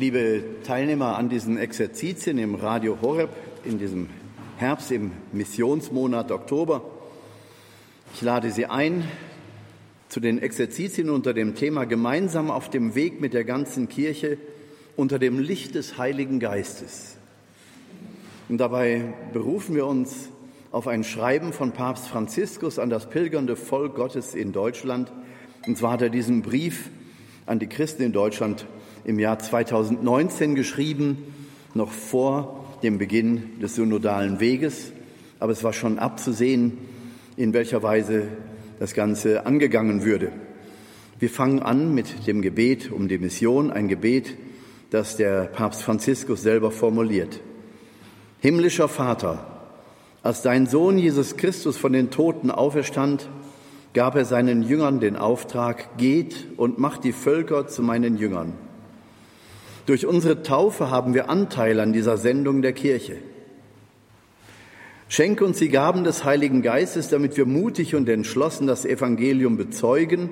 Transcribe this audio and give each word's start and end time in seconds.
Liebe 0.00 0.42
Teilnehmer 0.64 1.18
an 1.18 1.28
diesen 1.28 1.58
Exerzitien 1.58 2.38
im 2.38 2.54
Radio 2.54 3.02
Horeb 3.02 3.28
in 3.66 3.78
diesem 3.78 4.08
Herbst, 4.56 4.90
im 4.92 5.10
Missionsmonat 5.32 6.32
Oktober, 6.32 6.82
ich 8.14 8.22
lade 8.22 8.50
Sie 8.50 8.64
ein 8.64 9.06
zu 10.08 10.20
den 10.20 10.38
Exerzitien 10.38 11.10
unter 11.10 11.34
dem 11.34 11.54
Thema 11.54 11.84
Gemeinsam 11.84 12.50
auf 12.50 12.70
dem 12.70 12.94
Weg 12.94 13.20
mit 13.20 13.34
der 13.34 13.44
ganzen 13.44 13.90
Kirche 13.90 14.38
unter 14.96 15.18
dem 15.18 15.38
Licht 15.38 15.74
des 15.74 15.98
Heiligen 15.98 16.40
Geistes. 16.40 17.18
Und 18.48 18.56
dabei 18.56 19.12
berufen 19.34 19.74
wir 19.74 19.84
uns 19.86 20.30
auf 20.72 20.88
ein 20.88 21.04
Schreiben 21.04 21.52
von 21.52 21.72
Papst 21.72 22.08
Franziskus 22.08 22.78
an 22.78 22.88
das 22.88 23.10
pilgernde 23.10 23.54
Volk 23.54 23.96
Gottes 23.96 24.34
in 24.34 24.52
Deutschland. 24.52 25.12
Und 25.66 25.76
zwar 25.76 25.92
hat 25.92 26.00
er 26.00 26.08
diesen 26.08 26.40
Brief 26.40 26.88
an 27.44 27.58
die 27.58 27.66
Christen 27.66 28.02
in 28.02 28.14
Deutschland 28.14 28.64
im 29.04 29.18
Jahr 29.18 29.38
2019 29.38 30.54
geschrieben, 30.54 31.18
noch 31.74 31.90
vor 31.90 32.64
dem 32.82 32.98
Beginn 32.98 33.60
des 33.60 33.74
synodalen 33.76 34.40
Weges. 34.40 34.92
Aber 35.38 35.52
es 35.52 35.64
war 35.64 35.72
schon 35.72 35.98
abzusehen, 35.98 36.78
in 37.36 37.52
welcher 37.52 37.82
Weise 37.82 38.28
das 38.78 38.94
Ganze 38.94 39.46
angegangen 39.46 40.04
würde. 40.04 40.32
Wir 41.18 41.30
fangen 41.30 41.60
an 41.60 41.94
mit 41.94 42.26
dem 42.26 42.40
Gebet 42.42 42.90
um 42.90 43.08
die 43.08 43.18
Mission, 43.18 43.70
ein 43.70 43.88
Gebet, 43.88 44.36
das 44.90 45.16
der 45.16 45.44
Papst 45.44 45.82
Franziskus 45.82 46.42
selber 46.42 46.70
formuliert. 46.70 47.40
Himmlischer 48.40 48.88
Vater, 48.88 49.46
als 50.22 50.42
dein 50.42 50.66
Sohn 50.66 50.98
Jesus 50.98 51.36
Christus 51.36 51.76
von 51.76 51.92
den 51.92 52.10
Toten 52.10 52.50
auferstand, 52.50 53.28
gab 53.92 54.16
er 54.16 54.24
seinen 54.24 54.62
Jüngern 54.62 55.00
den 55.00 55.16
Auftrag, 55.16 55.96
geht 55.98 56.46
und 56.56 56.78
macht 56.78 57.04
die 57.04 57.12
Völker 57.12 57.66
zu 57.66 57.82
meinen 57.82 58.16
Jüngern. 58.16 58.54
Durch 59.90 60.06
unsere 60.06 60.44
Taufe 60.44 60.88
haben 60.92 61.14
wir 61.14 61.28
Anteil 61.28 61.80
an 61.80 61.92
dieser 61.92 62.16
Sendung 62.16 62.62
der 62.62 62.72
Kirche. 62.72 63.16
Schenke 65.08 65.44
uns 65.44 65.58
die 65.58 65.68
Gaben 65.68 66.04
des 66.04 66.22
Heiligen 66.22 66.62
Geistes, 66.62 67.08
damit 67.08 67.36
wir 67.36 67.44
mutig 67.44 67.96
und 67.96 68.08
entschlossen 68.08 68.68
das 68.68 68.84
Evangelium 68.84 69.56
bezeugen 69.56 70.30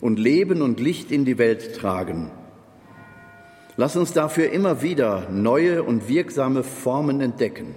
und 0.00 0.20
Leben 0.20 0.62
und 0.62 0.78
Licht 0.78 1.10
in 1.10 1.24
die 1.24 1.38
Welt 1.38 1.74
tragen. 1.74 2.30
Lass 3.76 3.96
uns 3.96 4.12
dafür 4.12 4.52
immer 4.52 4.80
wieder 4.80 5.28
neue 5.28 5.82
und 5.82 6.08
wirksame 6.08 6.62
Formen 6.62 7.20
entdecken. 7.20 7.74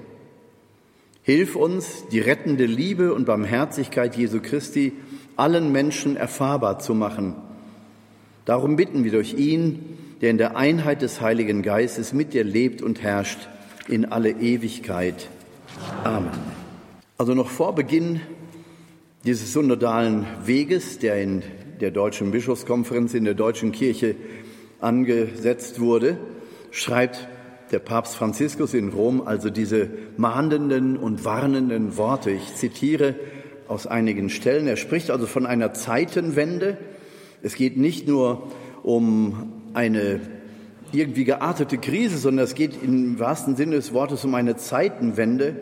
Hilf 1.24 1.56
uns, 1.56 2.06
die 2.12 2.20
rettende 2.20 2.68
Liebe 2.68 3.12
und 3.16 3.26
Barmherzigkeit 3.26 4.16
Jesu 4.16 4.40
Christi 4.40 4.94
allen 5.36 5.72
Menschen 5.72 6.16
erfahrbar 6.16 6.78
zu 6.78 6.94
machen. 6.94 7.34
Darum 8.46 8.76
bitten 8.76 9.04
wir 9.04 9.12
durch 9.12 9.34
ihn, 9.34 9.98
der 10.22 10.32
in 10.32 10.38
der 10.38 10.58
Einheit 10.58 11.02
des 11.02 11.22
Heiligen 11.22 11.62
Geistes 11.62 12.14
mit 12.14 12.34
dir 12.34 12.44
lebt 12.44 12.82
und 12.82 13.02
herrscht 13.02 13.48
in 13.88 14.06
alle 14.06 14.32
Ewigkeit. 14.32 15.30
Amen. 16.04 16.32
Also 17.18 17.34
noch 17.34 17.50
vor 17.50 17.76
Beginn 17.76 18.22
dieses 19.26 19.54
synodalen 19.54 20.26
Weges, 20.46 21.00
der 21.00 21.22
in 21.22 21.44
der 21.82 21.92
Deutschen 21.92 22.32
Bischofskonferenz 22.32 23.14
in 23.14 23.26
der 23.26 23.34
Deutschen 23.34 23.72
Kirche 23.72 24.16
angesetzt 24.80 25.80
wurde, 25.80 26.18
schreibt 26.72 27.28
der 27.72 27.80
Papst 27.80 28.16
Franziskus 28.16 28.74
in 28.74 28.90
Rom 28.90 29.22
also 29.26 29.50
diese 29.50 29.90
mahnenden 30.16 30.98
und 30.98 31.26
warnenden 31.26 31.98
Worte. 31.98 32.32
Ich 32.32 32.56
zitiere 32.56 33.16
aus 33.68 33.86
einigen 33.86 34.30
Stellen. 34.30 34.68
Er 34.68 34.78
spricht 34.78 35.12
also 35.12 35.26
von 35.26 35.46
einer 35.46 35.74
Zeitenwende. 35.74 36.78
Es 37.42 37.56
geht 37.56 37.78
nicht 37.78 38.08
nur 38.08 38.52
um 38.84 39.57
eine 39.78 40.20
irgendwie 40.92 41.24
geartete 41.24 41.78
Krise, 41.78 42.18
sondern 42.18 42.46
es 42.46 42.56
geht 42.56 42.82
im 42.82 43.20
wahrsten 43.20 43.56
Sinne 43.56 43.76
des 43.76 43.94
Wortes 43.94 44.26
um 44.26 44.34
eine 44.34 44.56
Zeitenwende. 44.56 45.56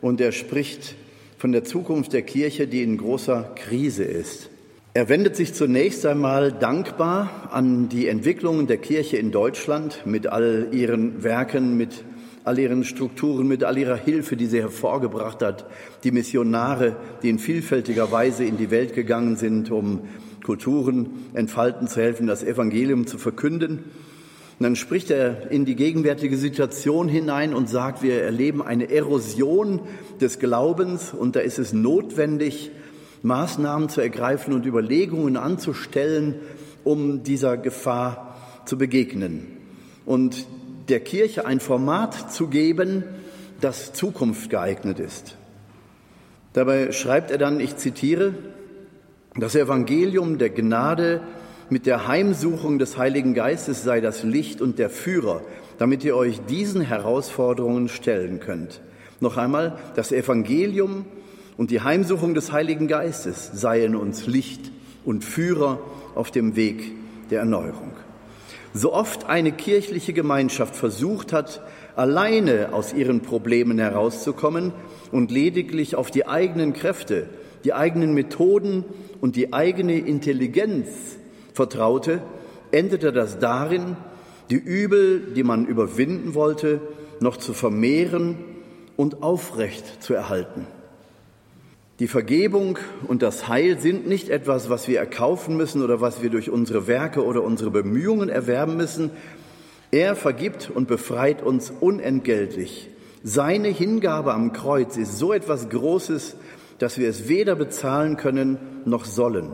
Und 0.00 0.18
er 0.22 0.32
spricht 0.32 0.94
von 1.36 1.52
der 1.52 1.62
Zukunft 1.64 2.14
der 2.14 2.22
Kirche, 2.22 2.66
die 2.66 2.82
in 2.82 2.96
großer 2.96 3.52
Krise 3.56 4.04
ist. 4.04 4.48
Er 4.94 5.10
wendet 5.10 5.36
sich 5.36 5.52
zunächst 5.52 6.06
einmal 6.06 6.52
dankbar 6.52 7.50
an 7.52 7.90
die 7.90 8.08
Entwicklungen 8.08 8.66
der 8.66 8.78
Kirche 8.78 9.18
in 9.18 9.30
Deutschland 9.30 10.06
mit 10.06 10.26
all 10.26 10.68
ihren 10.72 11.22
Werken, 11.22 11.76
mit 11.76 12.04
all 12.44 12.58
ihren 12.58 12.84
Strukturen, 12.84 13.46
mit 13.46 13.62
all 13.62 13.76
ihrer 13.76 13.96
Hilfe, 13.96 14.36
die 14.36 14.46
sie 14.46 14.62
hervorgebracht 14.62 15.42
hat, 15.42 15.66
die 16.02 16.12
Missionare, 16.12 16.96
die 17.22 17.28
in 17.28 17.38
vielfältiger 17.38 18.10
Weise 18.10 18.44
in 18.44 18.56
die 18.56 18.70
Welt 18.70 18.94
gegangen 18.94 19.36
sind, 19.36 19.70
um 19.70 20.00
Kulturen 20.44 21.26
entfalten 21.34 21.88
zu 21.88 22.00
helfen, 22.00 22.26
das 22.26 22.42
Evangelium 22.42 23.06
zu 23.06 23.18
verkünden. 23.18 23.78
Und 23.78 24.64
dann 24.64 24.76
spricht 24.76 25.10
er 25.10 25.50
in 25.50 25.64
die 25.64 25.74
gegenwärtige 25.74 26.36
Situation 26.36 27.08
hinein 27.08 27.54
und 27.54 27.68
sagt, 27.68 28.02
wir 28.02 28.22
erleben 28.22 28.62
eine 28.62 28.90
Erosion 28.90 29.80
des 30.20 30.38
Glaubens 30.38 31.14
und 31.14 31.34
da 31.36 31.40
ist 31.40 31.58
es 31.58 31.72
notwendig, 31.72 32.70
Maßnahmen 33.22 33.88
zu 33.88 34.00
ergreifen 34.00 34.52
und 34.54 34.66
Überlegungen 34.66 35.36
anzustellen, 35.36 36.36
um 36.84 37.22
dieser 37.22 37.56
Gefahr 37.56 38.36
zu 38.64 38.78
begegnen. 38.78 39.46
Und 40.06 40.46
der 40.88 41.00
Kirche 41.00 41.46
ein 41.46 41.60
Format 41.60 42.32
zu 42.32 42.48
geben, 42.48 43.04
das 43.60 43.92
Zukunft 43.92 44.50
geeignet 44.50 44.98
ist. 44.98 45.36
Dabei 46.52 46.92
schreibt 46.92 47.30
er 47.30 47.38
dann, 47.38 47.60
ich 47.60 47.76
zitiere, 47.76 48.34
das 49.40 49.54
Evangelium 49.54 50.38
der 50.38 50.50
Gnade 50.50 51.22
mit 51.70 51.86
der 51.86 52.08
Heimsuchung 52.08 52.78
des 52.78 52.98
Heiligen 52.98 53.32
Geistes 53.32 53.84
sei 53.84 54.00
das 54.00 54.24
Licht 54.24 54.60
und 54.60 54.78
der 54.78 54.90
Führer, 54.90 55.42
damit 55.78 56.04
ihr 56.04 56.16
euch 56.16 56.40
diesen 56.48 56.80
Herausforderungen 56.80 57.88
stellen 57.88 58.40
könnt. 58.40 58.80
Noch 59.20 59.36
einmal, 59.36 59.78
das 59.94 60.12
Evangelium 60.12 61.04
und 61.56 61.70
die 61.70 61.80
Heimsuchung 61.80 62.34
des 62.34 62.52
Heiligen 62.52 62.88
Geistes 62.88 63.50
seien 63.52 63.94
uns 63.94 64.26
Licht 64.26 64.72
und 65.04 65.24
Führer 65.24 65.78
auf 66.14 66.30
dem 66.30 66.56
Weg 66.56 66.92
der 67.30 67.40
Erneuerung. 67.40 67.92
So 68.72 68.92
oft 68.92 69.26
eine 69.26 69.52
kirchliche 69.52 70.12
Gemeinschaft 70.12 70.74
versucht 70.74 71.32
hat, 71.32 71.62
alleine 71.96 72.72
aus 72.72 72.92
ihren 72.92 73.20
Problemen 73.20 73.78
herauszukommen 73.78 74.72
und 75.12 75.30
lediglich 75.30 75.96
auf 75.96 76.10
die 76.10 76.26
eigenen 76.26 76.72
Kräfte, 76.72 77.28
die 77.64 77.72
eigenen 77.72 78.14
Methoden 78.14 78.84
und 79.20 79.36
die 79.36 79.52
eigene 79.52 79.98
Intelligenz 79.98 80.88
vertraute, 81.52 82.22
endete 82.70 83.12
das 83.12 83.38
darin, 83.38 83.96
die 84.50 84.56
Übel, 84.56 85.32
die 85.36 85.42
man 85.42 85.66
überwinden 85.66 86.34
wollte, 86.34 86.80
noch 87.20 87.36
zu 87.36 87.52
vermehren 87.52 88.36
und 88.96 89.22
aufrecht 89.22 90.02
zu 90.02 90.14
erhalten. 90.14 90.66
Die 92.00 92.08
Vergebung 92.08 92.78
und 93.06 93.20
das 93.20 93.46
Heil 93.46 93.78
sind 93.78 94.08
nicht 94.08 94.30
etwas, 94.30 94.70
was 94.70 94.88
wir 94.88 94.98
erkaufen 94.98 95.56
müssen 95.56 95.82
oder 95.82 96.00
was 96.00 96.22
wir 96.22 96.30
durch 96.30 96.48
unsere 96.48 96.86
Werke 96.86 97.22
oder 97.24 97.42
unsere 97.42 97.70
Bemühungen 97.70 98.30
erwerben 98.30 98.78
müssen. 98.78 99.10
Er 99.90 100.16
vergibt 100.16 100.70
und 100.74 100.88
befreit 100.88 101.42
uns 101.42 101.70
unentgeltlich. 101.78 102.88
Seine 103.22 103.68
Hingabe 103.68 104.32
am 104.32 104.54
Kreuz 104.54 104.96
ist 104.96 105.18
so 105.18 105.34
etwas 105.34 105.68
Großes, 105.68 106.36
dass 106.80 106.96
wir 106.98 107.08
es 107.08 107.28
weder 107.28 107.54
bezahlen 107.54 108.16
können 108.16 108.58
noch 108.86 109.04
sollen. 109.04 109.52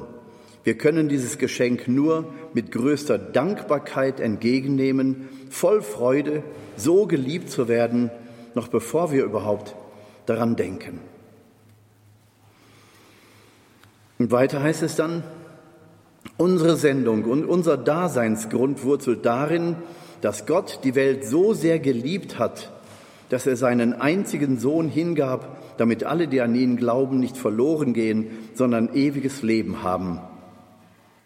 Wir 0.63 0.79
können 0.79 1.09
dieses 1.09 1.39
Geschenk 1.39 1.89
nur 1.89 2.33
mit 2.55 2.71
größter 2.71 3.19
Dankbarkeit 3.19 4.21
entgegennehmen, 4.21 5.29
voll 5.51 5.83
Freude, 5.83 6.45
so 6.77 7.07
geliebt 7.07 7.51
zu 7.51 7.69
werden, 7.69 8.11
noch 8.55 8.69
bevor 8.69 9.13
wir 9.13 9.25
überhaupt 9.25 9.75
daran 10.27 10.55
denken. 10.57 11.01
Und 14.19 14.31
weiter 14.31 14.63
heißt 14.63 14.83
es 14.83 14.95
dann, 14.95 15.25
unsere 16.37 16.77
Sendung 16.77 17.25
und 17.25 17.45
unser 17.45 17.77
Daseinsgrund 17.77 18.85
wurzelt 18.85 19.27
darin, 19.27 19.77
dass 20.21 20.47
Gott 20.47 20.81
die 20.85 20.95
Welt 20.95 21.25
so 21.25 21.55
sehr 21.55 21.81
geliebt 21.81 22.39
hat, 22.39 22.73
dass 23.31 23.47
er 23.47 23.57
seinen 23.57 23.95
einzigen 23.95 24.59
Sohn 24.59 24.89
hingab, 24.89 25.66
damit 25.79 26.05
alle, 26.05 26.29
die 26.29 26.41
an 26.41 26.55
ihn 26.55 26.77
glauben, 26.77 27.21
nicht 27.21 27.37
verloren 27.37 27.93
gehen, 27.93 28.29
sondern 28.55 28.95
ewiges 28.95 29.43
Leben 29.43 29.83
haben. 29.83 30.21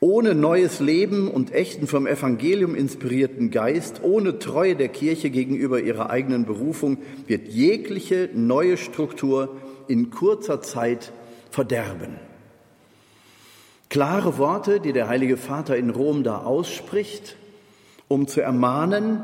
Ohne 0.02 0.34
neues 0.34 0.80
Leben 0.80 1.28
und 1.28 1.52
echten 1.52 1.86
vom 1.86 2.06
Evangelium 2.06 2.74
inspirierten 2.74 3.50
Geist, 3.50 4.00
ohne 4.02 4.38
Treue 4.38 4.74
der 4.74 4.88
Kirche 4.88 5.28
gegenüber 5.28 5.80
ihrer 5.80 6.08
eigenen 6.08 6.46
Berufung 6.46 6.96
wird 7.26 7.48
jegliche 7.48 8.30
neue 8.32 8.78
Struktur 8.78 9.56
in 9.88 10.08
kurzer 10.08 10.62
Zeit 10.62 11.12
verderben. 11.50 12.16
Klare 13.90 14.38
Worte, 14.38 14.80
die 14.80 14.94
der 14.94 15.08
Heilige 15.08 15.36
Vater 15.36 15.76
in 15.76 15.90
Rom 15.90 16.22
da 16.22 16.38
ausspricht, 16.38 17.36
um 18.08 18.26
zu 18.26 18.40
ermahnen, 18.40 19.20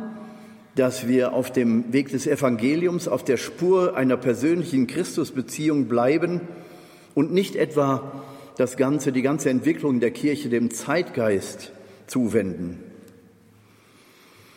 dass 0.77 1.09
wir 1.09 1.33
auf 1.33 1.51
dem 1.51 1.93
Weg 1.93 2.11
des 2.11 2.27
Evangeliums, 2.27 3.09
auf 3.09 3.25
der 3.25 3.39
Spur 3.39 3.97
einer 3.97 4.19
persönlichen 4.19 4.87
Christusbeziehung 4.87 5.87
bleiben 5.87 6.43
und 7.15 7.33
nicht 7.33 7.57
etwa 7.57 8.23
das 8.59 8.77
Ganze, 8.77 9.11
die 9.11 9.23
ganze 9.23 9.51
Entwicklung 9.51 10.01
der 10.01 10.11
Kirche 10.11 10.51
dem 10.51 10.71
Zeitgeist 10.71 11.73
zuwenden. 12.07 12.86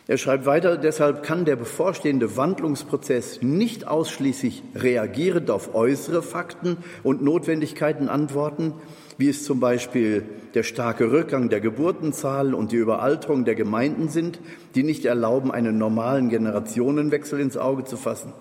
Er 0.10 0.18
schreibt 0.18 0.48
weiter, 0.48 0.76
deshalb 0.76 1.22
kann 1.22 1.46
der 1.46 1.56
bevorstehende 1.56 2.36
Wandlungsprozess 2.36 3.44
nicht 3.44 3.88
ausschließlich 3.88 4.64
reagierend 4.74 5.52
auf 5.52 5.76
äußere 5.76 6.24
Fakten 6.24 6.78
und 7.04 7.22
Notwendigkeiten 7.22 8.10
antworten, 8.10 8.74
wie 9.20 9.30
es 9.30 9.44
zum 9.44 9.60
Beispiel 9.60 10.24
der 10.56 10.64
starke 10.64 11.12
Rückgang 11.12 11.50
der 11.50 11.62
Geburtenzahl 11.62 12.56
und 12.56 12.72
die 12.72 12.78
Überalterung 12.78 13.46
der 13.46 13.54
Gemeinden 13.54 14.10
sind, 14.10 14.40
die 14.74 14.82
nicht 14.82 15.06
erlauben, 15.06 15.52
einen 15.52 15.78
normalen 15.78 16.30
Generationenwechsel 16.30 17.40
ins 17.40 17.56
Auge 17.56 17.84
zu 17.84 17.96
fassen. 17.96 18.34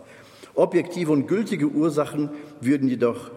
Objektive 0.55 1.13
und 1.13 1.27
gültige 1.27 1.67
Ursachen 1.67 2.31
würden 2.63 2.89
jedoch 2.89 3.31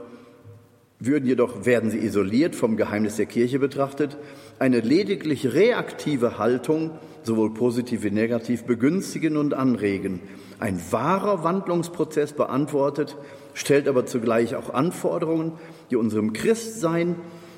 würden 1.03 1.25
jedoch, 1.25 1.65
werden 1.65 1.89
sie 1.89 1.97
isoliert 1.97 2.55
vom 2.55 2.77
Geheimnis 2.77 3.15
der 3.15 3.25
Kirche 3.25 3.57
betrachtet, 3.57 4.17
eine 4.59 4.81
lediglich 4.81 5.51
reaktive 5.53 6.37
Haltung, 6.37 6.91
sowohl 7.23 7.53
positiv 7.53 8.03
wie 8.03 8.11
negativ, 8.11 8.63
begünstigen 8.63 9.37
und 9.37 9.53
anregen. 9.53 10.19
Ein 10.59 10.79
wahrer 10.91 11.43
Wandlungsprozess 11.43 12.33
beantwortet, 12.33 13.17
stellt 13.53 13.87
aber 13.87 14.05
zugleich 14.05 14.55
auch 14.55 14.73
Anforderungen, 14.73 15.53
die 15.89 15.95
unserem 15.95 16.33
Christsein 16.33 17.15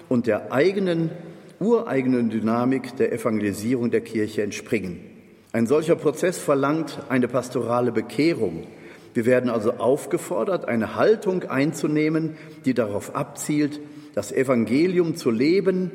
und 0.09 0.27
der 0.27 0.51
eigenen, 0.51 1.11
ureigenen 1.59 2.29
Dynamik 2.29 2.95
der 2.97 3.13
Evangelisierung 3.13 3.91
der 3.91 4.01
Kirche 4.01 4.43
entspringen. 4.43 4.99
Ein 5.51 5.67
solcher 5.67 5.95
Prozess 5.95 6.37
verlangt 6.37 6.99
eine 7.09 7.27
pastorale 7.27 7.91
Bekehrung, 7.91 8.63
wir 9.13 9.25
werden 9.25 9.49
also 9.49 9.73
aufgefordert, 9.73 10.67
eine 10.67 10.95
Haltung 10.95 11.43
einzunehmen, 11.43 12.35
die 12.65 12.73
darauf 12.73 13.15
abzielt, 13.15 13.79
das 14.15 14.31
Evangelium 14.31 15.15
zu 15.15 15.29
leben 15.29 15.91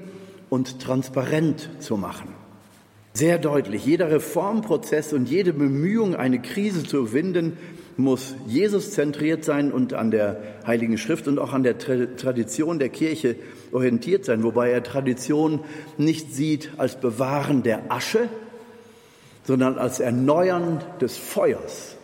und 0.48 0.80
transparent 0.80 1.70
zu 1.80 1.96
machen. 1.96 2.28
Sehr 3.18 3.40
deutlich, 3.40 3.84
jeder 3.84 4.12
Reformprozess 4.12 5.12
und 5.12 5.28
jede 5.28 5.52
Bemühung, 5.52 6.14
eine 6.14 6.40
Krise 6.40 6.84
zu 6.84 6.98
überwinden, 6.98 7.56
muss 7.96 8.36
Jesus 8.46 8.92
zentriert 8.92 9.42
sein 9.42 9.72
und 9.72 9.92
an 9.92 10.12
der 10.12 10.40
Heiligen 10.64 10.98
Schrift 10.98 11.26
und 11.26 11.40
auch 11.40 11.52
an 11.52 11.64
der 11.64 11.78
Tradition 11.78 12.78
der 12.78 12.90
Kirche 12.90 13.34
orientiert 13.72 14.24
sein, 14.24 14.44
wobei 14.44 14.70
er 14.70 14.84
Tradition 14.84 15.64
nicht 15.96 16.32
sieht 16.32 16.70
als 16.76 17.00
Bewahren 17.00 17.64
der 17.64 17.90
Asche, 17.90 18.28
sondern 19.42 19.78
als 19.78 19.98
Erneuern 19.98 20.84
des 21.00 21.16
Feuers. 21.16 21.96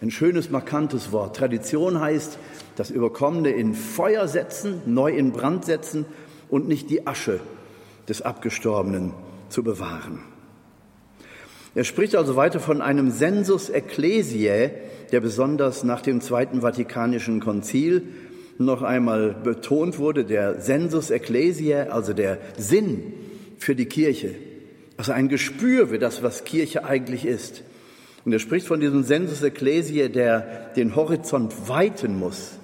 Ein 0.00 0.12
schönes, 0.12 0.48
markantes 0.48 1.10
Wort. 1.10 1.34
Tradition 1.34 1.98
heißt, 1.98 2.38
das 2.76 2.92
Überkommene 2.92 3.50
in 3.50 3.74
Feuer 3.74 4.28
setzen, 4.28 4.80
neu 4.86 5.10
in 5.10 5.32
Brand 5.32 5.64
setzen 5.64 6.04
und 6.48 6.68
nicht 6.68 6.88
die 6.88 7.04
Asche 7.04 7.40
des 8.08 8.22
Abgestorbenen 8.22 9.12
zu 9.48 9.64
bewahren. 9.64 10.31
Er 11.74 11.84
spricht 11.84 12.14
also 12.16 12.36
weiter 12.36 12.60
von 12.60 12.82
einem 12.82 13.10
Sensus 13.10 13.70
Ecclesiae, 13.70 14.70
der 15.10 15.20
besonders 15.20 15.84
nach 15.84 16.02
dem 16.02 16.20
Zweiten 16.20 16.60
Vatikanischen 16.60 17.40
Konzil 17.40 18.02
noch 18.58 18.82
einmal 18.82 19.34
betont 19.42 19.98
wurde, 19.98 20.24
der 20.24 20.60
Sensus 20.60 21.10
Ecclesiae, 21.10 21.90
also 21.90 22.12
der 22.12 22.38
Sinn 22.58 23.14
für 23.58 23.74
die 23.74 23.86
Kirche, 23.86 24.34
also 24.98 25.12
ein 25.12 25.28
Gespür 25.28 25.88
für 25.88 25.98
das, 25.98 26.22
was 26.22 26.44
Kirche 26.44 26.84
eigentlich 26.84 27.24
ist. 27.24 27.62
Und 28.24 28.32
er 28.32 28.38
spricht 28.38 28.66
von 28.66 28.80
diesem 28.80 29.02
Sensus 29.02 29.42
Ecclesiae, 29.42 30.10
der 30.10 30.72
den 30.76 30.94
Horizont 30.94 31.68
weiten 31.68 32.18
muss. 32.18 32.58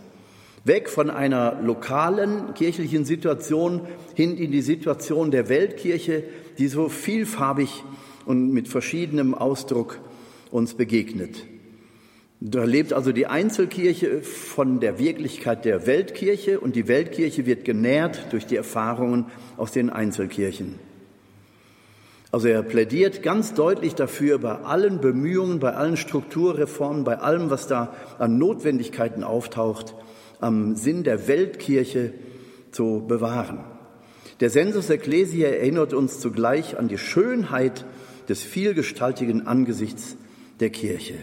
Weg 0.65 0.91
von 0.91 1.09
einer 1.09 1.61
lokalen 1.63 2.53
kirchlichen 2.55 3.07
Situation 3.07 3.81
hin 4.15 4.37
in 4.37 4.53
die 4.53 4.61
Situation 4.61 5.31
der 5.31 5.49
Weltkirche, 5.49 6.25
die 6.59 6.69
so 6.69 6.91
vielfarbig 6.91 7.85
und 8.29 8.53
mit 8.53 8.69
verschiedenem 8.69 9.33
Ausdruck 9.33 10.01
uns 10.51 10.75
begegnet. 10.75 11.47
Da 12.41 12.65
lebt 12.65 12.93
also 12.93 13.11
die 13.11 13.27
Einzelkirche 13.27 14.21
von 14.21 14.81
der 14.81 14.99
Wirklichkeit 14.99 15.65
der 15.65 15.87
Weltkirche 15.87 16.61
und 16.61 16.77
die 16.77 16.89
Weltkirche 16.89 17.47
wird 17.47 17.65
genährt 17.65 18.27
durch 18.31 18.47
die 18.47 18.57
Erfahrungen 18.57 19.25
aus 19.57 19.73
den 19.73 19.89
Einzelkirchen. 19.89 20.75
Also 22.31 22.49
er 22.49 22.63
plädiert 22.63 23.23
ganz 23.23 23.55
deutlich 23.55 23.95
dafür, 23.95 24.39
bei 24.39 24.57
allen 24.57 25.01
Bemühungen, 25.01 25.59
bei 25.59 25.73
allen 25.73 25.97
Strukturreformen, 25.97 27.05
bei 27.05 27.19
allem, 27.19 27.49
was 27.49 27.67
da 27.67 27.95
an 28.19 28.37
Notwendigkeiten 28.37 29.25
auftaucht, 29.25 29.95
am 30.39 30.77
Sinn 30.77 31.03
der 31.03 31.29
Weltkirche 31.29 32.13
zu 32.73 33.03
bewahren. 33.09 33.65
Der 34.41 34.51
Sensus 34.51 34.91
Ecclesiae 34.91 35.45
erinnert 35.45 35.95
uns 35.95 36.21
zugleich 36.21 36.79
an 36.79 36.87
die 36.89 36.99
Schönheit 36.99 37.87
des 38.29 38.43
vielgestaltigen 38.43 39.47
Angesichts 39.47 40.17
der 40.61 40.71
Kirche. 40.71 41.15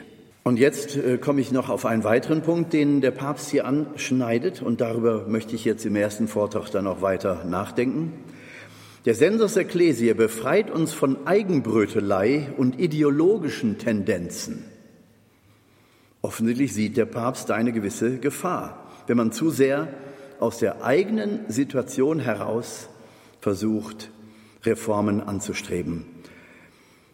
Und 0.44 0.57
jetzt 0.57 0.96
äh, 0.96 1.18
komme 1.18 1.42
ich 1.42 1.52
noch 1.52 1.69
auf 1.69 1.86
einen 1.86 2.04
weiteren 2.04 2.44
Punkt, 2.44 2.72
den 2.72 3.02
der 3.02 3.12
Papst 3.12 3.50
hier 3.50 3.66
anschneidet, 3.66 4.62
und 4.62 4.80
darüber 4.80 5.28
möchte 5.28 5.56
ich 5.56 5.66
jetzt 5.66 5.86
im 5.86 5.96
ersten 5.96 6.28
Vortrag 6.28 6.69
dann 6.69 6.86
auch 6.86 7.02
weiter 7.02 7.46
nachdenken. 7.46 8.13
Der 9.06 9.16
Sensus 9.16 9.56
Ecclesiae 9.56 10.13
befreit 10.13 10.72
uns 10.72 10.94
von 10.94 11.28
Eigenbrötelei 11.28 12.54
und 12.57 12.80
ideologischen 12.80 13.78
Tendenzen. 13.78 14.66
Offensichtlich 16.22 16.74
sieht 16.74 16.98
der 16.98 17.06
Papst 17.06 17.52
eine 17.52 17.72
gewisse 17.72 18.18
Gefahr, 18.18 18.92
wenn 19.06 19.18
man 19.18 19.31
zu 19.31 19.52
sehr 19.52 19.88
aus 20.40 20.57
der 20.57 20.84
eigenen 20.84 21.42
Situation 21.50 22.19
heraus 22.19 22.90
versucht, 23.42 24.10
Reformen 24.63 25.22
anzustreben. 25.22 26.14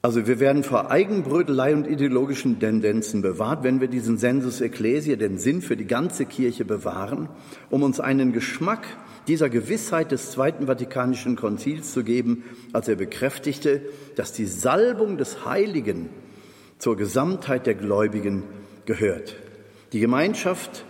Also 0.03 0.25
wir 0.25 0.39
werden 0.39 0.63
vor 0.63 0.89
Eigenbrötelei 0.89 1.75
und 1.75 1.85
ideologischen 1.85 2.59
Tendenzen 2.59 3.21
bewahrt, 3.21 3.63
wenn 3.63 3.81
wir 3.81 3.87
diesen 3.87 4.17
Sensus 4.17 4.59
Ecclesiae, 4.59 5.15
den 5.15 5.37
Sinn 5.37 5.61
für 5.61 5.77
die 5.77 5.85
ganze 5.85 6.25
Kirche 6.25 6.65
bewahren, 6.65 7.29
um 7.69 7.83
uns 7.83 7.99
einen 7.99 8.33
Geschmack 8.33 8.87
dieser 9.27 9.47
Gewissheit 9.47 10.11
des 10.11 10.31
Zweiten 10.31 10.65
Vatikanischen 10.65 11.35
Konzils 11.35 11.93
zu 11.93 12.03
geben, 12.03 12.43
als 12.73 12.87
er 12.87 12.95
bekräftigte, 12.95 13.83
dass 14.15 14.33
die 14.33 14.47
Salbung 14.47 15.19
des 15.19 15.45
Heiligen 15.45 16.09
zur 16.79 16.97
Gesamtheit 16.97 17.67
der 17.67 17.75
Gläubigen 17.75 18.41
gehört. 18.85 19.35
Die 19.93 19.99
Gemeinschaft 19.99 20.83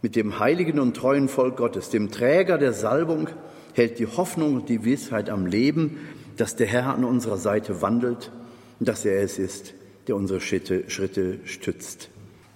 mit 0.00 0.16
dem 0.16 0.38
heiligen 0.38 0.80
und 0.80 0.96
treuen 0.96 1.28
Volk 1.28 1.58
Gottes, 1.58 1.90
dem 1.90 2.10
Träger 2.10 2.56
der 2.56 2.72
Salbung, 2.72 3.28
hält 3.74 3.98
die 3.98 4.06
Hoffnung 4.06 4.54
und 4.54 4.70
die 4.70 4.78
Gewissheit 4.78 5.28
am 5.28 5.44
Leben, 5.44 5.98
dass 6.38 6.56
der 6.56 6.66
Herr 6.66 6.94
an 6.94 7.04
unserer 7.04 7.36
Seite 7.36 7.82
wandelt 7.82 8.30
dass 8.80 9.04
er 9.04 9.22
es 9.22 9.38
ist, 9.38 9.74
der 10.06 10.16
unsere 10.16 10.40
Schritte, 10.40 10.84
Schritte 10.88 11.38
stützt. 11.44 12.08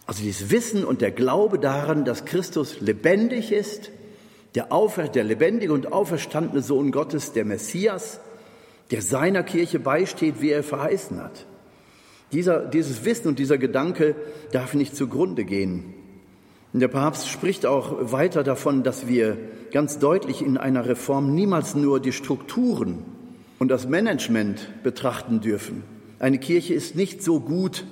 Also 0.06 0.22
dieses 0.22 0.50
Wissen 0.50 0.84
und 0.84 1.00
der 1.00 1.12
Glaube 1.12 1.58
daran, 1.58 2.04
dass 2.04 2.24
Christus 2.24 2.80
lebendig 2.80 3.52
ist, 3.52 3.90
der, 4.54 4.72
Aufer 4.72 5.08
der 5.08 5.24
lebendige 5.24 5.72
und 5.72 5.92
auferstandene 5.92 6.62
Sohn 6.62 6.90
Gottes, 6.90 7.32
der 7.32 7.44
Messias, 7.44 8.20
der 8.90 9.02
seiner 9.02 9.44
Kirche 9.44 9.78
beisteht, 9.78 10.40
wie 10.40 10.50
er 10.50 10.64
verheißen 10.64 11.22
hat. 11.22 11.46
Dieser, 12.32 12.66
dieses 12.66 13.04
Wissen 13.04 13.28
und 13.28 13.38
dieser 13.38 13.58
Gedanke 13.58 14.14
darf 14.52 14.74
nicht 14.74 14.96
zugrunde 14.96 15.44
gehen. 15.44 15.94
Und 16.72 16.80
der 16.80 16.88
Papst 16.88 17.28
spricht 17.28 17.66
auch 17.66 18.12
weiter 18.12 18.44
davon, 18.44 18.82
dass 18.82 19.08
wir 19.08 19.36
ganz 19.72 19.98
deutlich 19.98 20.42
in 20.42 20.56
einer 20.56 20.86
Reform 20.86 21.34
niemals 21.34 21.74
nur 21.74 22.00
die 22.00 22.12
Strukturen 22.12 23.04
und 23.58 23.68
das 23.68 23.88
Management 23.88 24.82
betrachten 24.82 25.40
dürfen. 25.40 25.82
Eine 26.20 26.38
Kirche 26.38 26.74
ist 26.74 26.96
nicht 26.96 27.22
so 27.22 27.40
gut, 27.40 27.86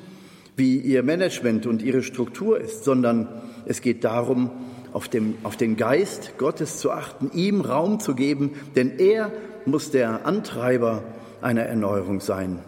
wie 0.55 0.77
ihr 0.77 1.03
Management 1.03 1.67
und 1.67 1.81
ihre 1.81 2.03
Struktur 2.03 2.61
ist, 2.61 2.85
sondern 2.85 3.27
es 3.65 3.81
geht 3.81 4.05
darum, 4.05 4.51
auf, 4.93 5.09
dem, 5.09 5.35
auf 5.45 5.57
den 5.57 5.77
Geist 5.77 6.37
Gottes 6.37 6.77
zu 6.77 6.91
achten, 6.91 7.31
ihm 7.33 7.63
Raum 7.63 8.01
zu 8.01 8.15
geben, 8.15 8.53
denn 8.77 8.99
er 8.99 9.33
muss 9.65 9.91
der 9.91 10.27
Antreiber 10.27 11.05
einer 11.41 11.63
Erneuerung 11.63 12.21
sein. 12.21 12.59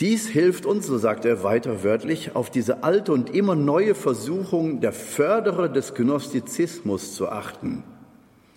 Dies 0.00 0.26
hilft 0.26 0.64
uns, 0.64 0.86
so 0.86 0.96
sagt 0.96 1.26
er 1.26 1.42
weiter 1.42 1.84
wörtlich, 1.84 2.34
auf 2.34 2.48
diese 2.48 2.82
alte 2.82 3.12
und 3.12 3.34
immer 3.34 3.54
neue 3.54 3.94
Versuchung 3.94 4.80
der 4.80 4.92
Förderer 4.92 5.68
des 5.68 5.94
Gnostizismus 5.94 7.14
zu 7.14 7.28
achten. 7.28 7.84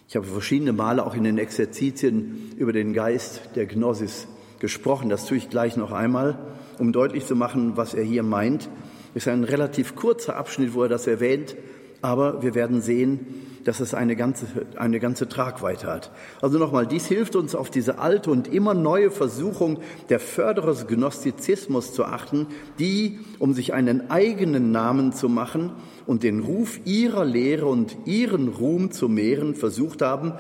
Ich 0.07 0.15
habe 0.15 0.25
verschiedene 0.25 0.71
Male 0.71 1.05
auch 1.05 1.15
in 1.15 1.25
den 1.25 1.37
Exerzitien 1.37 2.53
über 2.55 2.71
den 2.71 2.93
Geist 2.93 3.41
der 3.55 3.65
Gnosis 3.65 4.27
gesprochen. 4.63 5.10
Das 5.10 5.25
tue 5.25 5.36
ich 5.36 5.50
gleich 5.50 5.75
noch 5.75 5.91
einmal, 5.91 6.39
um 6.79 6.93
deutlich 6.93 7.25
zu 7.25 7.36
machen, 7.36 7.75
was 7.75 7.93
er 7.93 8.03
hier 8.05 8.24
meint. 8.24 8.70
Ist 9.13 9.27
ein 9.27 9.43
relativ 9.43 9.93
kurzer 9.93 10.38
Abschnitt, 10.38 10.74
wo 10.74 10.84
er 10.84 10.89
das 10.89 11.05
erwähnt, 11.05 11.58
aber 12.01 12.41
wir 12.41 12.55
werden 12.55 12.79
sehen, 12.79 13.27
dass 13.65 13.82
es 13.82 13.93
eine 13.93 14.15
ganze, 14.15 14.46
eine 14.77 15.01
ganze 15.01 15.27
Tragweite 15.27 15.88
hat. 15.88 16.12
Also 16.41 16.60
nochmal, 16.60 16.88
dies 16.88 17.08
hilft 17.08 17.36
uns 17.36 17.55
auf 17.55 17.72
diese 17.72 18.00
alte 18.00 18.32
und 18.32 18.48
immer 18.48 18.74
neue 18.74 19.12
Versuchung 19.12 19.79
der 20.08 20.22
Förderer 20.22 20.75
Gnostizismus 20.86 21.93
zu 21.93 22.05
achten, 22.05 22.48
die, 22.79 23.20
um 23.39 23.53
sich 23.53 23.74
einen 23.74 24.10
eigenen 24.12 24.72
Namen 24.72 25.12
zu 25.12 25.27
machen 25.27 25.74
und 26.05 26.24
den 26.24 26.39
Ruf 26.39 26.79
ihrer 26.86 27.25
Lehre 27.25 27.65
und 27.65 27.98
ihren 28.05 28.48
Ruhm 28.48 28.91
zu 28.91 29.10
mehren, 29.10 29.55
versucht 29.55 30.01
haben, 30.01 30.34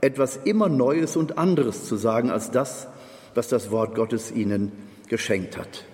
etwas 0.00 0.36
immer 0.36 0.68
Neues 0.68 1.16
und 1.16 1.38
anderes 1.38 1.84
zu 1.84 1.94
sagen 1.94 2.30
als 2.30 2.50
das, 2.50 2.88
was 3.34 3.48
das 3.48 3.70
Wort 3.70 3.94
Gottes 3.94 4.30
ihnen 4.30 4.72
geschenkt 5.08 5.56
hat. 5.56 5.84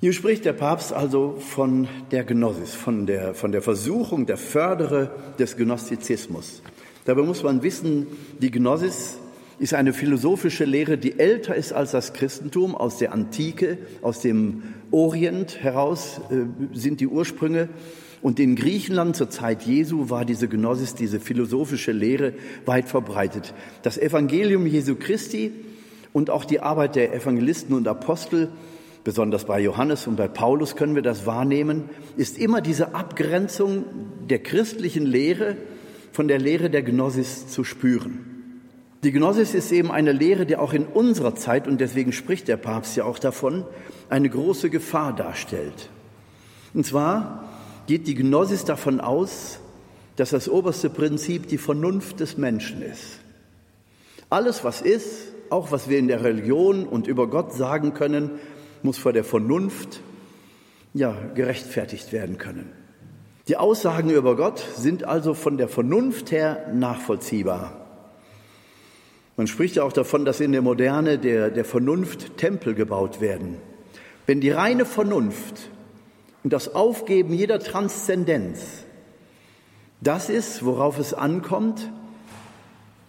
Hier 0.00 0.12
spricht 0.12 0.44
der 0.44 0.52
Papst 0.52 0.92
also 0.92 1.36
von 1.38 1.86
der 2.10 2.24
Gnosis, 2.24 2.74
von 2.74 3.06
der, 3.06 3.34
von 3.34 3.52
der 3.52 3.62
Versuchung, 3.62 4.26
der 4.26 4.36
Fördere 4.36 5.12
des 5.38 5.56
Gnostizismus. 5.56 6.60
Dabei 7.04 7.22
muss 7.22 7.44
man 7.44 7.62
wissen, 7.62 8.08
die 8.40 8.50
Gnosis 8.50 9.18
ist 9.60 9.74
eine 9.74 9.92
philosophische 9.92 10.64
Lehre, 10.64 10.98
die 10.98 11.20
älter 11.20 11.54
ist 11.54 11.72
als 11.72 11.92
das 11.92 12.14
Christentum, 12.14 12.74
aus 12.74 12.98
der 12.98 13.12
Antike, 13.12 13.78
aus 14.02 14.20
dem 14.20 14.64
Orient 14.90 15.62
heraus 15.62 16.20
äh, 16.30 16.76
sind 16.76 17.00
die 17.00 17.06
Ursprünge. 17.06 17.68
Und 18.22 18.40
in 18.40 18.56
Griechenland 18.56 19.14
zur 19.14 19.30
Zeit 19.30 19.62
Jesu 19.62 20.10
war 20.10 20.24
diese 20.24 20.48
Gnosis, 20.48 20.96
diese 20.96 21.20
philosophische 21.20 21.92
Lehre 21.92 22.34
weit 22.66 22.88
verbreitet. 22.88 23.54
Das 23.82 23.98
Evangelium 23.98 24.66
Jesu 24.66 24.96
Christi 24.96 25.52
und 26.12 26.30
auch 26.30 26.44
die 26.44 26.60
Arbeit 26.60 26.96
der 26.96 27.14
Evangelisten 27.14 27.74
und 27.74 27.88
Apostel, 27.88 28.50
besonders 29.04 29.44
bei 29.44 29.60
Johannes 29.60 30.06
und 30.06 30.16
bei 30.16 30.28
Paulus 30.28 30.76
können 30.76 30.94
wir 30.94 31.02
das 31.02 31.26
wahrnehmen, 31.26 31.90
ist 32.16 32.38
immer 32.38 32.60
diese 32.60 32.94
Abgrenzung 32.94 33.84
der 34.28 34.38
christlichen 34.40 35.06
Lehre 35.06 35.56
von 36.12 36.28
der 36.28 36.38
Lehre 36.38 36.70
der 36.70 36.82
Gnosis 36.82 37.48
zu 37.48 37.64
spüren. 37.64 38.32
Die 39.02 39.10
Gnosis 39.10 39.54
ist 39.54 39.72
eben 39.72 39.90
eine 39.90 40.12
Lehre, 40.12 40.46
die 40.46 40.56
auch 40.56 40.72
in 40.72 40.86
unserer 40.86 41.34
Zeit, 41.34 41.66
und 41.66 41.80
deswegen 41.80 42.12
spricht 42.12 42.46
der 42.46 42.56
Papst 42.56 42.96
ja 42.96 43.04
auch 43.04 43.18
davon, 43.18 43.64
eine 44.08 44.28
große 44.28 44.70
Gefahr 44.70 45.12
darstellt. 45.12 45.88
Und 46.72 46.86
zwar 46.86 47.48
geht 47.88 48.06
die 48.06 48.14
Gnosis 48.14 48.64
davon 48.64 49.00
aus, 49.00 49.58
dass 50.14 50.30
das 50.30 50.48
oberste 50.48 50.88
Prinzip 50.88 51.48
die 51.48 51.58
Vernunft 51.58 52.20
des 52.20 52.36
Menschen 52.36 52.82
ist. 52.82 53.18
Alles, 54.30 54.62
was 54.62 54.80
ist, 54.80 55.31
auch 55.52 55.70
was 55.70 55.88
wir 55.88 55.98
in 55.98 56.08
der 56.08 56.24
Religion 56.24 56.86
und 56.86 57.06
über 57.06 57.28
Gott 57.28 57.52
sagen 57.52 57.94
können, 57.94 58.30
muss 58.82 58.98
vor 58.98 59.12
der 59.12 59.24
Vernunft 59.24 60.00
ja 60.94 61.14
gerechtfertigt 61.34 62.12
werden 62.12 62.38
können. 62.38 62.72
Die 63.48 63.56
Aussagen 63.56 64.10
über 64.10 64.36
Gott 64.36 64.64
sind 64.76 65.04
also 65.04 65.34
von 65.34 65.58
der 65.58 65.68
Vernunft 65.68 66.30
her 66.32 66.70
nachvollziehbar. 66.72 67.86
Man 69.36 69.46
spricht 69.46 69.76
ja 69.76 69.82
auch 69.82 69.92
davon, 69.92 70.24
dass 70.24 70.40
in 70.40 70.52
der 70.52 70.62
Moderne 70.62 71.18
der, 71.18 71.50
der 71.50 71.64
Vernunft 71.64 72.36
Tempel 72.36 72.74
gebaut 72.74 73.20
werden. 73.20 73.56
Wenn 74.26 74.40
die 74.40 74.50
reine 74.50 74.84
Vernunft 74.84 75.70
und 76.44 76.52
das 76.52 76.74
Aufgeben 76.74 77.32
jeder 77.32 77.58
Transzendenz 77.58 78.84
das 80.00 80.28
ist, 80.28 80.64
worauf 80.64 80.98
es 80.98 81.14
ankommt, 81.14 81.88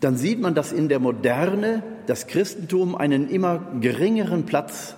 dann 0.03 0.17
sieht 0.17 0.39
man, 0.39 0.53
dass 0.53 0.71
in 0.71 0.89
der 0.89 0.99
Moderne 0.99 1.83
das 2.07 2.27
Christentum 2.27 2.95
einen 2.95 3.29
immer 3.29 3.73
geringeren 3.79 4.45
Platz 4.45 4.95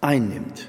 einnimmt. 0.00 0.68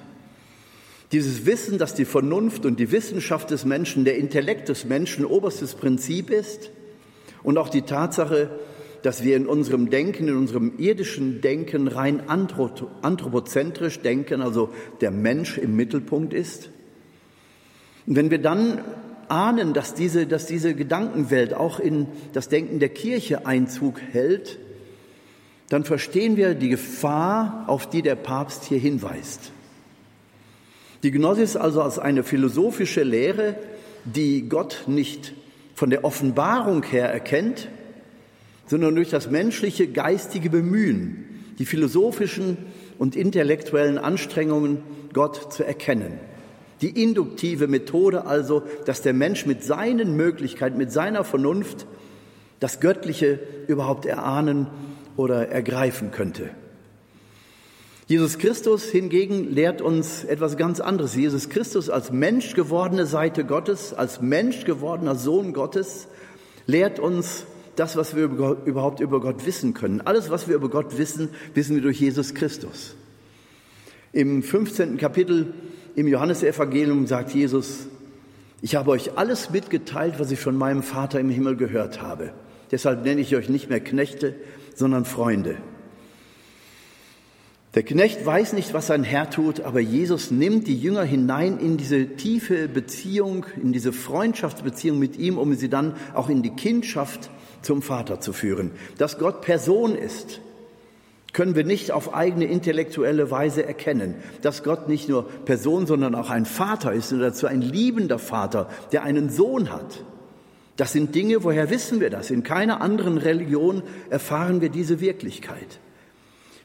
Dieses 1.11 1.45
Wissen, 1.45 1.77
dass 1.77 1.95
die 1.95 2.05
Vernunft 2.05 2.65
und 2.65 2.79
die 2.79 2.91
Wissenschaft 2.91 3.49
des 3.49 3.65
Menschen, 3.65 4.05
der 4.05 4.17
Intellekt 4.17 4.69
des 4.69 4.85
Menschen 4.85 5.25
oberstes 5.25 5.73
Prinzip 5.75 6.29
ist 6.29 6.69
und 7.41 7.57
auch 7.57 7.69
die 7.69 7.81
Tatsache, 7.81 8.49
dass 9.01 9.23
wir 9.23 9.37
in 9.37 9.47
unserem 9.47 9.89
Denken, 9.89 10.27
in 10.27 10.35
unserem 10.35 10.73
irdischen 10.77 11.41
Denken 11.41 11.87
rein 11.87 12.21
anthropozentrisch 12.27 14.01
denken, 14.01 14.41
also 14.41 14.69
der 15.01 15.11
Mensch 15.11 15.57
im 15.57 15.75
Mittelpunkt 15.75 16.33
ist. 16.33 16.69
Und 18.05 18.15
wenn 18.17 18.29
wir 18.29 18.39
dann 18.39 18.79
ahnen, 19.29 19.73
dass 19.73 19.93
diese, 19.93 20.27
dass 20.27 20.45
diese 20.45 20.75
Gedankenwelt 20.75 21.53
auch 21.53 21.79
in 21.79 22.07
das 22.33 22.49
Denken 22.49 22.79
der 22.79 22.89
Kirche 22.89 23.45
Einzug 23.45 24.01
hält, 24.11 24.59
dann 25.69 25.83
verstehen 25.83 26.35
wir 26.35 26.55
die 26.55 26.69
Gefahr, 26.69 27.65
auf 27.67 27.89
die 27.89 28.01
der 28.01 28.15
Papst 28.15 28.65
hier 28.65 28.79
hinweist. 28.79 29.51
Die 31.03 31.11
Gnosis 31.11 31.55
also 31.55 31.81
als 31.81 31.99
eine 31.99 32.23
philosophische 32.23 33.03
Lehre, 33.03 33.55
die 34.03 34.49
Gott 34.49 34.83
nicht 34.87 35.33
von 35.75 35.89
der 35.89 36.03
Offenbarung 36.03 36.83
her 36.83 37.09
erkennt, 37.09 37.69
sondern 38.65 38.95
durch 38.95 39.09
das 39.09 39.29
menschliche 39.29 39.87
geistige 39.87 40.49
Bemühen, 40.49 41.25
die 41.57 41.65
philosophischen 41.65 42.57
und 42.97 43.15
intellektuellen 43.15 43.97
Anstrengungen, 43.97 44.83
Gott 45.13 45.53
zu 45.53 45.63
erkennen. 45.63 46.19
Die 46.81 47.03
induktive 47.03 47.67
Methode 47.67 48.25
also, 48.25 48.63
dass 48.85 49.01
der 49.01 49.13
Mensch 49.13 49.45
mit 49.45 49.63
seinen 49.63 50.15
Möglichkeiten, 50.15 50.77
mit 50.77 50.91
seiner 50.91 51.23
Vernunft 51.23 51.85
das 52.59 52.79
Göttliche 52.79 53.39
überhaupt 53.67 54.05
erahnen 54.05 54.67
oder 55.17 55.49
ergreifen 55.49 56.11
könnte. 56.11 56.49
Jesus 58.07 58.39
Christus 58.39 58.85
hingegen 58.85 59.53
lehrt 59.53 59.81
uns 59.81 60.23
etwas 60.23 60.57
ganz 60.57 60.79
anderes. 60.79 61.15
Jesus 61.15 61.49
Christus 61.49 61.91
als 61.91 62.11
Mensch 62.11 62.55
gewordene 62.55 63.05
Seite 63.05 63.45
Gottes, 63.45 63.93
als 63.93 64.19
Mensch 64.19 64.65
gewordener 64.65 65.15
Sohn 65.15 65.53
Gottes, 65.53 66.07
lehrt 66.65 66.99
uns 66.99 67.43
das, 67.75 67.95
was 67.97 68.15
wir 68.15 68.23
überhaupt 68.65 68.99
über 68.99 69.21
Gott 69.21 69.45
wissen 69.45 69.75
können. 69.75 70.01
Alles, 70.01 70.31
was 70.31 70.47
wir 70.47 70.55
über 70.55 70.69
Gott 70.69 70.97
wissen, 70.97 71.29
wissen 71.53 71.75
wir 71.75 71.83
durch 71.83 71.99
Jesus 71.99 72.33
Christus. 72.33 72.95
Im 74.11 74.41
15. 74.41 74.97
Kapitel 74.97 75.53
im 75.99 76.07
Johannesevangelium 76.07 77.07
sagt 77.07 77.31
Jesus, 77.31 77.87
ich 78.61 78.75
habe 78.75 78.91
euch 78.91 79.17
alles 79.17 79.49
mitgeteilt, 79.49 80.13
was 80.17 80.31
ich 80.31 80.39
von 80.39 80.55
meinem 80.55 80.81
Vater 80.81 81.19
im 81.19 81.29
Himmel 81.29 81.57
gehört 81.57 82.01
habe. 82.01 82.31
Deshalb 82.71 83.03
nenne 83.03 83.19
ich 83.19 83.35
euch 83.35 83.49
nicht 83.49 83.69
mehr 83.69 83.81
Knechte, 83.81 84.35
sondern 84.73 85.03
Freunde. 85.03 85.57
Der 87.75 87.83
Knecht 87.83 88.25
weiß 88.25 88.53
nicht, 88.53 88.73
was 88.73 88.87
sein 88.87 89.03
Herr 89.03 89.29
tut, 89.29 89.59
aber 89.59 89.81
Jesus 89.81 90.31
nimmt 90.31 90.67
die 90.67 90.79
Jünger 90.79 91.03
hinein 91.03 91.59
in 91.59 91.75
diese 91.75 92.15
tiefe 92.15 92.69
Beziehung, 92.69 93.45
in 93.61 93.73
diese 93.73 93.91
Freundschaftsbeziehung 93.91 94.99
mit 94.99 95.17
ihm, 95.19 95.37
um 95.37 95.53
sie 95.55 95.69
dann 95.69 95.95
auch 96.13 96.29
in 96.29 96.41
die 96.43 96.51
Kindschaft 96.51 97.29
zum 97.61 97.81
Vater 97.81 98.21
zu 98.21 98.31
führen. 98.31 98.71
Dass 98.97 99.17
Gott 99.19 99.41
Person 99.41 99.95
ist, 99.95 100.39
können 101.33 101.55
wir 101.55 101.63
nicht 101.63 101.91
auf 101.91 102.13
eigene 102.13 102.45
intellektuelle 102.45 103.29
Weise 103.31 103.65
erkennen. 103.65 104.15
Dass 104.41 104.63
Gott 104.63 104.87
nicht 104.87 105.09
nur 105.09 105.27
Person, 105.45 105.85
sondern 105.85 106.15
auch 106.15 106.29
ein 106.29 106.45
Vater 106.45 106.93
ist 106.93 107.11
und 107.11 107.19
dazu 107.19 107.47
ein 107.47 107.61
liebender 107.61 108.19
Vater, 108.19 108.69
der 108.91 109.03
einen 109.03 109.29
Sohn 109.29 109.71
hat. 109.71 110.03
Das 110.75 110.93
sind 110.93 111.13
Dinge, 111.13 111.43
woher 111.43 111.69
wissen 111.69 111.99
wir 111.99 112.09
das? 112.09 112.31
In 112.31 112.43
keiner 112.43 112.81
anderen 112.81 113.17
Religion 113.17 113.83
erfahren 114.09 114.61
wir 114.61 114.69
diese 114.69 115.01
Wirklichkeit. 115.01 115.79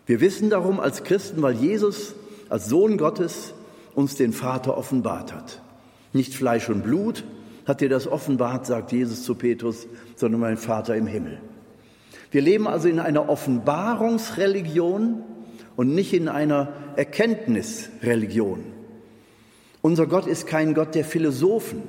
Wir 0.06 0.20
wissen 0.20 0.50
darum 0.50 0.80
als 0.80 1.02
Christen, 1.02 1.42
weil 1.42 1.54
Jesus 1.54 2.14
als 2.48 2.66
Sohn 2.68 2.96
Gottes 2.96 3.54
uns 3.94 4.16
den 4.16 4.32
Vater 4.32 4.76
offenbart 4.76 5.34
hat. 5.34 5.60
Nicht 6.12 6.34
Fleisch 6.34 6.68
und 6.68 6.84
Blut, 6.84 7.24
hat 7.66 7.80
dir 7.80 7.88
das 7.88 8.06
offenbart, 8.06 8.66
sagt 8.66 8.92
Jesus 8.92 9.24
zu 9.24 9.34
Petrus, 9.34 9.86
sondern 10.16 10.40
mein 10.40 10.56
Vater 10.56 10.94
im 10.96 11.06
Himmel. 11.06 11.38
Wir 12.34 12.42
leben 12.42 12.66
also 12.66 12.88
in 12.88 12.98
einer 12.98 13.28
Offenbarungsreligion 13.28 15.22
und 15.76 15.94
nicht 15.94 16.12
in 16.12 16.26
einer 16.26 16.72
Erkenntnisreligion. 16.96 18.64
Unser 19.82 20.08
Gott 20.08 20.26
ist 20.26 20.48
kein 20.48 20.74
Gott 20.74 20.96
der 20.96 21.04
Philosophen, 21.04 21.84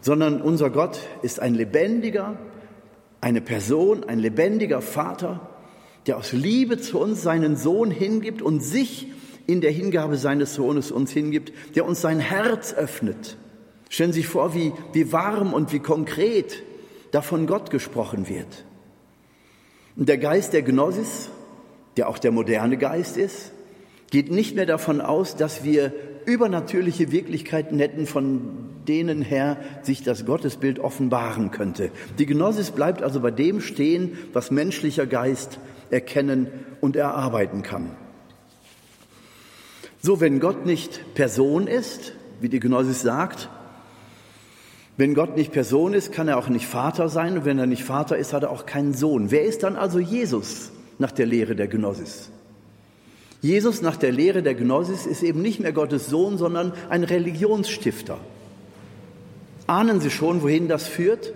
sondern 0.00 0.42
unser 0.42 0.70
Gott 0.70 0.98
ist 1.22 1.38
ein 1.38 1.54
lebendiger, 1.54 2.36
eine 3.20 3.40
Person, 3.40 4.02
ein 4.02 4.18
lebendiger 4.18 4.82
Vater, 4.82 5.48
der 6.08 6.16
aus 6.16 6.32
Liebe 6.32 6.78
zu 6.78 6.98
uns 6.98 7.22
seinen 7.22 7.54
Sohn 7.54 7.92
hingibt 7.92 8.42
und 8.42 8.58
sich 8.58 9.12
in 9.46 9.60
der 9.60 9.70
Hingabe 9.70 10.16
seines 10.16 10.54
Sohnes 10.54 10.90
uns 10.90 11.12
hingibt, 11.12 11.52
der 11.76 11.86
uns 11.86 12.00
sein 12.00 12.18
Herz 12.18 12.74
öffnet 12.74 13.36
Stellen 13.88 14.12
Sie 14.12 14.22
sich 14.22 14.28
vor, 14.28 14.52
wie, 14.56 14.72
wie 14.92 15.12
warm 15.12 15.52
und 15.52 15.72
wie 15.72 15.78
konkret 15.78 16.64
da 17.12 17.22
von 17.22 17.46
Gott 17.46 17.70
gesprochen 17.70 18.28
wird. 18.28 18.64
Der 19.96 20.18
Geist 20.18 20.52
der 20.52 20.62
Gnosis, 20.62 21.30
der 21.96 22.08
auch 22.08 22.18
der 22.18 22.32
moderne 22.32 22.76
Geist 22.76 23.16
ist, 23.16 23.52
geht 24.10 24.30
nicht 24.30 24.56
mehr 24.56 24.66
davon 24.66 25.00
aus, 25.00 25.36
dass 25.36 25.62
wir 25.62 25.92
übernatürliche 26.26 27.12
Wirklichkeiten 27.12 27.78
hätten, 27.78 28.06
von 28.06 28.70
denen 28.88 29.22
her 29.22 29.56
sich 29.82 30.02
das 30.02 30.26
Gottesbild 30.26 30.80
offenbaren 30.80 31.50
könnte. 31.52 31.90
Die 32.18 32.26
Gnosis 32.26 32.72
bleibt 32.72 33.02
also 33.02 33.20
bei 33.20 33.30
dem 33.30 33.60
stehen, 33.60 34.18
was 34.32 34.50
menschlicher 34.50 35.06
Geist 35.06 35.58
erkennen 35.90 36.48
und 36.80 36.96
erarbeiten 36.96 37.62
kann. 37.62 37.90
So, 40.02 40.20
wenn 40.20 40.40
Gott 40.40 40.66
nicht 40.66 41.14
Person 41.14 41.66
ist, 41.66 42.14
wie 42.40 42.48
die 42.48 42.60
Gnosis 42.60 43.00
sagt, 43.00 43.48
wenn 44.96 45.14
Gott 45.14 45.36
nicht 45.36 45.52
Person 45.52 45.92
ist, 45.92 46.12
kann 46.12 46.28
er 46.28 46.38
auch 46.38 46.48
nicht 46.48 46.66
Vater 46.66 47.08
sein. 47.08 47.38
Und 47.38 47.44
wenn 47.44 47.58
er 47.58 47.66
nicht 47.66 47.82
Vater 47.82 48.16
ist, 48.16 48.32
hat 48.32 48.44
er 48.44 48.50
auch 48.50 48.64
keinen 48.64 48.94
Sohn. 48.94 49.30
Wer 49.30 49.42
ist 49.42 49.64
dann 49.64 49.76
also 49.76 49.98
Jesus 49.98 50.70
nach 50.98 51.10
der 51.10 51.26
Lehre 51.26 51.56
der 51.56 51.66
Gnosis? 51.66 52.30
Jesus 53.40 53.82
nach 53.82 53.96
der 53.96 54.12
Lehre 54.12 54.42
der 54.42 54.54
Gnosis 54.54 55.04
ist 55.04 55.22
eben 55.22 55.42
nicht 55.42 55.60
mehr 55.60 55.72
Gottes 55.72 56.06
Sohn, 56.06 56.38
sondern 56.38 56.72
ein 56.88 57.04
Religionsstifter. 57.04 58.18
Ahnen 59.66 60.00
Sie 60.00 60.10
schon, 60.10 60.42
wohin 60.42 60.68
das 60.68 60.86
führt? 60.86 61.32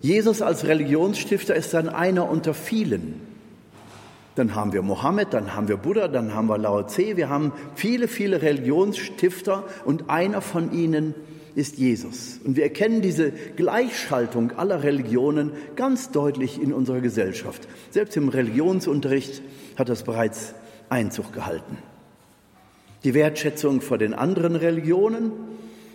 Jesus 0.00 0.40
als 0.40 0.64
Religionsstifter 0.66 1.54
ist 1.54 1.74
dann 1.74 1.88
einer 1.88 2.28
unter 2.30 2.54
vielen. 2.54 3.20
Dann 4.36 4.54
haben 4.54 4.72
wir 4.72 4.82
Mohammed, 4.82 5.32
dann 5.32 5.54
haben 5.54 5.68
wir 5.68 5.76
Buddha, 5.76 6.08
dann 6.08 6.34
haben 6.34 6.48
wir 6.48 6.58
Lao 6.58 6.82
Tse, 6.82 7.16
wir 7.16 7.28
haben 7.28 7.52
viele, 7.74 8.08
viele 8.08 8.42
Religionsstifter 8.42 9.64
und 9.84 10.10
einer 10.10 10.40
von 10.40 10.72
ihnen 10.72 11.14
ist 11.14 11.33
Jesus. 11.56 12.40
Und 12.44 12.56
wir 12.56 12.64
erkennen 12.64 13.00
diese 13.00 13.30
Gleichschaltung 13.30 14.52
aller 14.52 14.82
Religionen 14.82 15.52
ganz 15.76 16.10
deutlich 16.10 16.60
in 16.60 16.72
unserer 16.72 17.00
Gesellschaft. 17.00 17.68
Selbst 17.90 18.16
im 18.16 18.28
Religionsunterricht 18.28 19.42
hat 19.76 19.88
das 19.88 20.02
bereits 20.02 20.54
Einzug 20.88 21.32
gehalten. 21.32 21.78
Die 23.04 23.14
Wertschätzung 23.14 23.80
vor 23.80 23.98
den 23.98 24.14
anderen 24.14 24.56
Religionen 24.56 25.32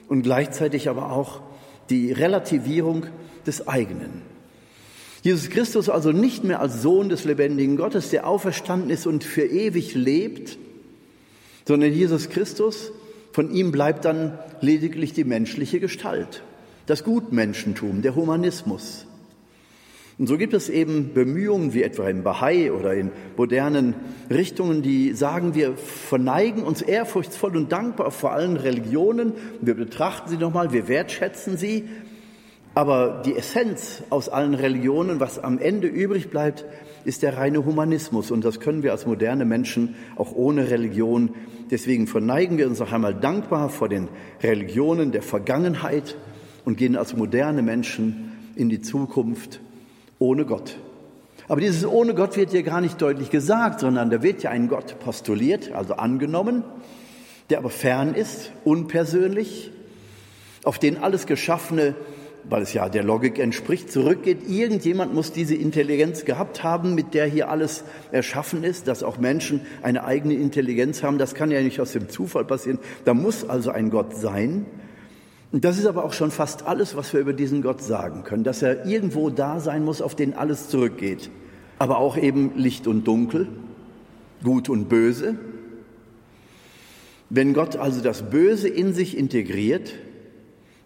und 0.07 0.23
gleichzeitig 0.23 0.89
aber 0.89 1.11
auch 1.11 1.41
die 1.89 2.11
Relativierung 2.11 3.07
des 3.45 3.67
eigenen. 3.67 4.21
Jesus 5.21 5.49
Christus 5.49 5.89
also 5.89 6.11
nicht 6.11 6.43
mehr 6.43 6.61
als 6.61 6.81
Sohn 6.81 7.09
des 7.09 7.25
lebendigen 7.25 7.75
Gottes, 7.75 8.09
der 8.09 8.25
auferstanden 8.25 8.89
ist 8.89 9.05
und 9.05 9.23
für 9.23 9.43
ewig 9.43 9.95
lebt, 9.95 10.57
sondern 11.67 11.91
Jesus 11.91 12.29
Christus 12.29 12.91
von 13.39 13.51
ihm 13.51 13.71
bleibt 13.71 14.03
dann 14.03 14.37
lediglich 14.59 15.13
die 15.13 15.23
menschliche 15.23 15.79
Gestalt, 15.79 16.43
das 16.87 17.05
Gutmenschentum, 17.05 18.01
der 18.01 18.13
Humanismus. 18.13 19.07
Und 20.17 20.27
so 20.27 20.37
gibt 20.37 20.53
es 20.53 20.67
eben 20.67 21.13
Bemühungen, 21.13 21.73
wie 21.73 21.83
etwa 21.83 22.09
im 22.09 22.21
Bahai 22.21 22.73
oder 22.73 22.93
in 22.93 23.11
modernen 23.37 23.95
Richtungen, 24.29 24.81
die 24.81 25.13
sagen, 25.13 25.55
wir 25.55 25.77
verneigen 25.77 26.63
uns 26.63 26.81
ehrfurchtsvoll 26.81 27.55
und 27.55 27.71
dankbar 27.71 28.11
vor 28.11 28.33
allen 28.33 28.57
Religionen, 28.57 29.31
wir 29.61 29.75
betrachten 29.75 30.29
sie 30.29 30.37
nochmal, 30.37 30.73
wir 30.73 30.89
wertschätzen 30.89 31.55
sie, 31.55 31.87
aber 32.75 33.21
die 33.25 33.37
Essenz 33.37 34.03
aus 34.09 34.27
allen 34.27 34.53
Religionen, 34.53 35.21
was 35.21 35.41
am 35.41 35.59
Ende 35.59 35.87
übrig 35.87 36.29
bleibt, 36.29 36.65
ist 37.05 37.23
der 37.23 37.37
reine 37.37 37.65
Humanismus. 37.65 38.31
Und 38.31 38.45
das 38.45 38.59
können 38.59 38.83
wir 38.83 38.91
als 38.91 39.05
moderne 39.05 39.45
Menschen 39.45 39.95
auch 40.15 40.31
ohne 40.33 40.69
Religion. 40.69 41.31
Deswegen 41.71 42.07
verneigen 42.07 42.57
wir 42.57 42.67
uns 42.67 42.79
noch 42.79 42.91
einmal 42.91 43.13
dankbar 43.13 43.69
vor 43.69 43.89
den 43.89 44.07
Religionen 44.41 45.11
der 45.11 45.21
Vergangenheit 45.21 46.17
und 46.65 46.77
gehen 46.77 46.95
als 46.95 47.15
moderne 47.15 47.61
Menschen 47.61 48.31
in 48.55 48.69
die 48.69 48.81
Zukunft 48.81 49.59
ohne 50.19 50.45
Gott. 50.45 50.77
Aber 51.47 51.61
dieses 51.61 51.85
ohne 51.85 52.13
Gott 52.13 52.37
wird 52.37 52.51
hier 52.51 52.63
gar 52.63 52.79
nicht 52.79 53.01
deutlich 53.01 53.31
gesagt, 53.31 53.79
sondern 53.79 54.11
da 54.11 54.21
wird 54.21 54.43
ja 54.43 54.51
ein 54.51 54.67
Gott 54.67 54.99
postuliert, 54.99 55.71
also 55.71 55.95
angenommen, 55.95 56.63
der 57.49 57.57
aber 57.57 57.71
fern 57.71 58.13
ist, 58.13 58.51
unpersönlich, 58.63 59.71
auf 60.63 60.77
den 60.77 60.97
alles 60.97 61.25
Geschaffene 61.25 61.95
weil 62.43 62.63
es 62.63 62.73
ja 62.73 62.89
der 62.89 63.03
Logik 63.03 63.39
entspricht, 63.39 63.91
zurückgeht. 63.91 64.49
Irgendjemand 64.49 65.13
muss 65.13 65.31
diese 65.31 65.55
Intelligenz 65.55 66.25
gehabt 66.25 66.63
haben, 66.63 66.95
mit 66.95 67.13
der 67.13 67.25
hier 67.25 67.49
alles 67.49 67.83
erschaffen 68.11 68.63
ist, 68.63 68.87
dass 68.87 69.03
auch 69.03 69.17
Menschen 69.17 69.61
eine 69.81 70.03
eigene 70.03 70.35
Intelligenz 70.35 71.03
haben. 71.03 71.17
Das 71.17 71.35
kann 71.35 71.51
ja 71.51 71.61
nicht 71.61 71.79
aus 71.79 71.91
dem 71.91 72.09
Zufall 72.09 72.45
passieren. 72.45 72.79
Da 73.05 73.13
muss 73.13 73.47
also 73.47 73.71
ein 73.71 73.89
Gott 73.89 74.15
sein. 74.15 74.65
Und 75.51 75.65
das 75.65 75.77
ist 75.77 75.85
aber 75.85 76.03
auch 76.03 76.13
schon 76.13 76.31
fast 76.31 76.67
alles, 76.67 76.95
was 76.95 77.11
wir 77.13 77.19
über 77.19 77.33
diesen 77.33 77.61
Gott 77.61 77.81
sagen 77.81 78.23
können, 78.23 78.43
dass 78.43 78.61
er 78.61 78.85
irgendwo 78.85 79.29
da 79.29 79.59
sein 79.59 79.83
muss, 79.83 80.01
auf 80.01 80.15
den 80.15 80.33
alles 80.33 80.69
zurückgeht. 80.69 81.29
Aber 81.79 81.97
auch 81.97 82.17
eben 82.17 82.51
Licht 82.55 82.87
und 82.87 83.07
Dunkel, 83.07 83.47
Gut 84.43 84.69
und 84.69 84.89
Böse. 84.89 85.35
Wenn 87.29 87.53
Gott 87.53 87.75
also 87.75 88.01
das 88.01 88.29
Böse 88.29 88.67
in 88.67 88.93
sich 88.93 89.17
integriert, 89.17 89.93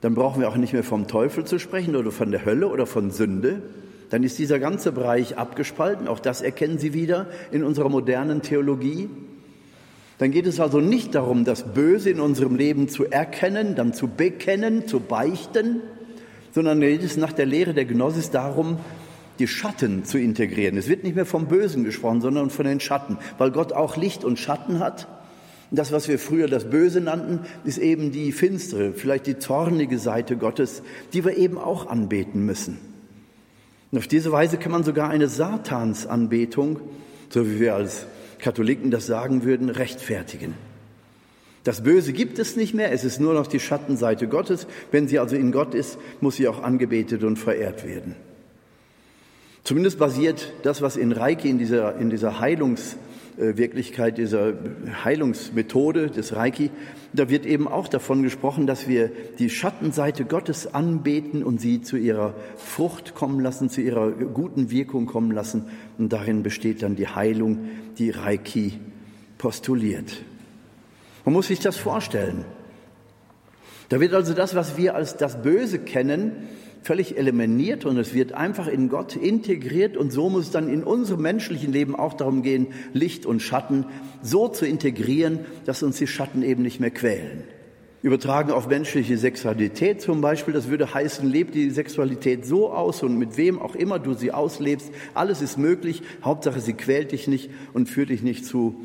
dann 0.04 0.16
brauchen 0.16 0.42
wir 0.42 0.50
auch 0.50 0.58
nicht 0.58 0.74
mehr 0.74 0.84
vom 0.84 1.08
Teufel 1.08 1.46
zu 1.46 1.60
sprechen 1.60 1.96
oder 1.96 2.12
von 2.12 2.30
der 2.30 2.44
Hölle 2.44 2.68
oder 2.68 2.86
von 2.86 3.10
Sünde. 3.10 3.62
Dann 4.10 4.26
ist 4.26 4.38
dieser 4.38 4.60
ganze 4.60 4.92
Bereich 4.92 5.38
abgespalten. 5.38 6.10
Auch 6.10 6.20
das 6.20 6.42
erkennen 6.42 6.78
Sie 6.78 6.94
wieder 6.94 7.28
in 7.54 7.64
unserer 7.64 7.88
modernen 7.88 8.42
Theologie. 8.42 9.10
Dann 10.18 10.32
geht 10.32 10.46
es 10.46 10.60
also 10.60 10.82
nicht 10.82 11.16
darum, 11.16 11.46
das 11.46 11.74
Böse 11.74 12.10
in 12.10 12.20
unserem 12.20 12.58
Leben 12.58 12.90
zu 12.90 13.06
erkennen, 13.06 13.76
dann 13.76 13.94
zu 13.94 14.10
bekennen, 14.10 14.90
zu 14.90 15.00
beichten, 15.00 15.80
sondern 16.52 16.82
geht 16.82 17.02
es 17.02 17.16
nach 17.16 17.32
der 17.32 17.46
Lehre 17.46 17.74
der 17.74 17.86
Gnosis 17.86 18.30
darum, 18.30 18.80
die 19.40 19.48
Schatten 19.48 20.04
zu 20.04 20.20
integrieren. 20.20 20.76
Es 20.76 20.90
wird 20.90 21.06
nicht 21.06 21.16
mehr 21.16 21.26
vom 21.26 21.46
Bösen 21.46 21.86
gesprochen, 21.86 22.20
sondern 22.20 22.50
von 22.50 22.66
den 22.66 22.82
Schatten, 22.82 23.20
weil 23.38 23.52
Gott 23.52 23.72
auch 23.72 23.96
Licht 23.96 24.26
und 24.26 24.38
Schatten 24.38 24.80
hat 24.80 25.08
das, 25.78 25.92
was 25.92 26.08
wir 26.08 26.20
früher 26.20 26.48
das 26.48 26.70
Böse 26.70 27.02
nannten, 27.02 27.40
ist 27.64 27.80
eben 27.80 28.12
die 28.12 28.32
finstere, 28.32 28.94
vielleicht 28.94 29.26
die 29.26 29.40
zornige 29.40 29.98
Seite 29.98 30.38
Gottes, 30.38 30.84
die 31.14 31.26
wir 31.26 31.36
eben 31.36 31.58
auch 31.58 31.88
anbeten 31.88 32.46
müssen. 32.46 32.78
Und 33.92 33.98
auf 33.98 34.08
diese 34.08 34.32
Weise 34.32 34.58
kann 34.58 34.72
man 34.72 34.84
sogar 34.84 35.10
eine 35.10 35.28
Satansanbetung, 35.28 36.80
so 37.30 37.48
wie 37.48 37.60
wir 37.60 37.76
als 37.76 38.06
Katholiken 38.40 38.92
das 38.92 39.08
sagen 39.08 39.44
würden, 39.44 39.70
rechtfertigen. 39.70 40.54
Das 41.64 41.82
Böse 41.82 42.14
gibt 42.14 42.40
es 42.40 42.56
nicht 42.56 42.74
mehr, 42.74 42.92
es 42.92 43.04
ist 43.04 43.20
nur 43.20 43.34
noch 43.34 43.48
die 43.48 43.60
Schattenseite 43.60 44.28
Gottes. 44.28 44.68
Wenn 44.92 45.08
sie 45.08 45.18
also 45.18 45.36
in 45.36 45.52
Gott 45.52 45.74
ist, 45.74 45.98
muss 46.22 46.36
sie 46.36 46.48
auch 46.48 46.62
angebetet 46.62 47.24
und 47.24 47.38
verehrt 47.38 47.88
werden. 47.88 48.16
Zumindest 49.64 49.98
basiert 49.98 50.54
das, 50.64 50.82
was 50.82 50.98
in 50.98 51.14
Reiki, 51.14 51.50
in 51.50 51.58
dieser, 51.58 51.96
in 51.96 52.10
dieser 52.10 52.40
Heilungs- 52.42 52.98
Wirklichkeit 53.38 54.18
dieser 54.18 54.54
Heilungsmethode 55.04 56.08
des 56.08 56.36
Reiki, 56.36 56.70
da 57.14 57.30
wird 57.30 57.46
eben 57.46 57.68
auch 57.68 57.88
davon 57.88 58.24
gesprochen, 58.24 58.66
dass 58.68 58.88
wir 58.88 59.12
die 59.40 59.50
Schattenseite 59.50 60.26
Gottes 60.26 60.74
anbeten 60.74 61.44
und 61.44 61.62
sie 61.62 61.82
zu 61.82 61.98
ihrer 61.98 62.34
Frucht 62.58 63.14
kommen 63.14 63.40
lassen, 63.40 63.70
zu 63.70 63.82
ihrer 63.82 64.12
guten 64.12 64.72
Wirkung 64.72 65.06
kommen 65.06 65.32
lassen. 65.32 65.66
Und 65.98 66.12
darin 66.12 66.44
besteht 66.44 66.82
dann 66.82 66.96
die 66.96 67.08
Heilung, 67.08 67.70
die 67.98 68.10
Reiki 68.10 68.80
postuliert. 69.38 70.24
Man 71.26 71.34
muss 71.34 71.48
sich 71.48 71.60
das 71.60 71.78
vorstellen. 71.78 72.46
Da 73.90 74.00
wird 74.00 74.14
also 74.14 74.34
das, 74.34 74.56
was 74.56 74.78
wir 74.78 74.96
als 74.96 75.18
das 75.18 75.42
Böse 75.42 75.80
kennen, 75.80 76.48
völlig 76.84 77.18
eliminiert 77.18 77.86
und 77.86 77.98
es 77.98 78.14
wird 78.14 78.34
einfach 78.34 78.68
in 78.68 78.90
Gott 78.90 79.16
integriert 79.16 79.98
und 79.98 80.12
so 80.12 80.30
muss 80.30 80.46
es 80.46 80.52
dann 80.52 80.68
in 80.68 80.84
unserem 80.84 81.22
menschlichen 81.22 81.72
Leben 81.72 81.96
auch 81.96 82.14
darum 82.14 82.44
gehen, 82.44 82.68
Licht 82.94 83.26
und 83.26 83.42
Schatten 83.42 83.86
so 84.22 84.48
zu 84.50 84.66
integrieren, 84.66 85.40
dass 85.66 85.82
uns 85.82 85.98
die 85.98 86.08
Schatten 86.08 86.44
eben 86.44 86.62
nicht 86.62 86.80
mehr 86.80 86.92
quälen. 86.92 87.44
Übertragen 88.02 88.52
auf 88.52 88.68
menschliche 88.68 89.18
Sexualität 89.18 90.02
zum 90.02 90.20
Beispiel, 90.20 90.54
das 90.54 90.68
würde 90.68 90.94
heißen, 90.94 91.30
leb 91.30 91.54
die 91.54 91.70
Sexualität 91.70 92.46
so 92.46 92.70
aus 92.70 93.02
und 93.02 93.18
mit 93.18 93.38
wem 93.38 93.60
auch 93.60 93.76
immer 93.76 93.98
du 93.98 94.14
sie 94.14 94.34
auslebst, 94.34 94.92
alles 95.14 95.42
ist 95.42 95.58
möglich, 95.58 96.04
Hauptsache 96.22 96.60
sie 96.60 96.74
quält 96.74 97.14
dich 97.14 97.30
nicht 97.30 97.50
und 97.72 97.88
führt 97.88 98.10
dich 98.10 98.22
nicht 98.22 98.46
zu, 98.46 98.76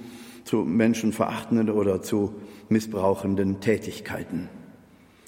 zu 0.44 0.58
menschenverachtenden 0.58 1.68
oder 1.68 2.00
zu 2.00 2.36
missbrauchenden 2.68 3.58
Tätigkeiten. 3.58 4.48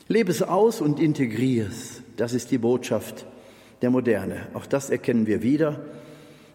Lebe 0.06 0.30
es 0.30 0.42
aus 0.42 0.80
und 0.80 1.00
integriere 1.00 1.66
es. 1.66 1.99
Das 2.20 2.34
ist 2.34 2.50
die 2.50 2.58
Botschaft 2.58 3.24
der 3.80 3.88
Moderne. 3.88 4.48
Auch 4.52 4.66
das 4.66 4.90
erkennen 4.90 5.26
wir 5.26 5.42
wieder. 5.42 5.80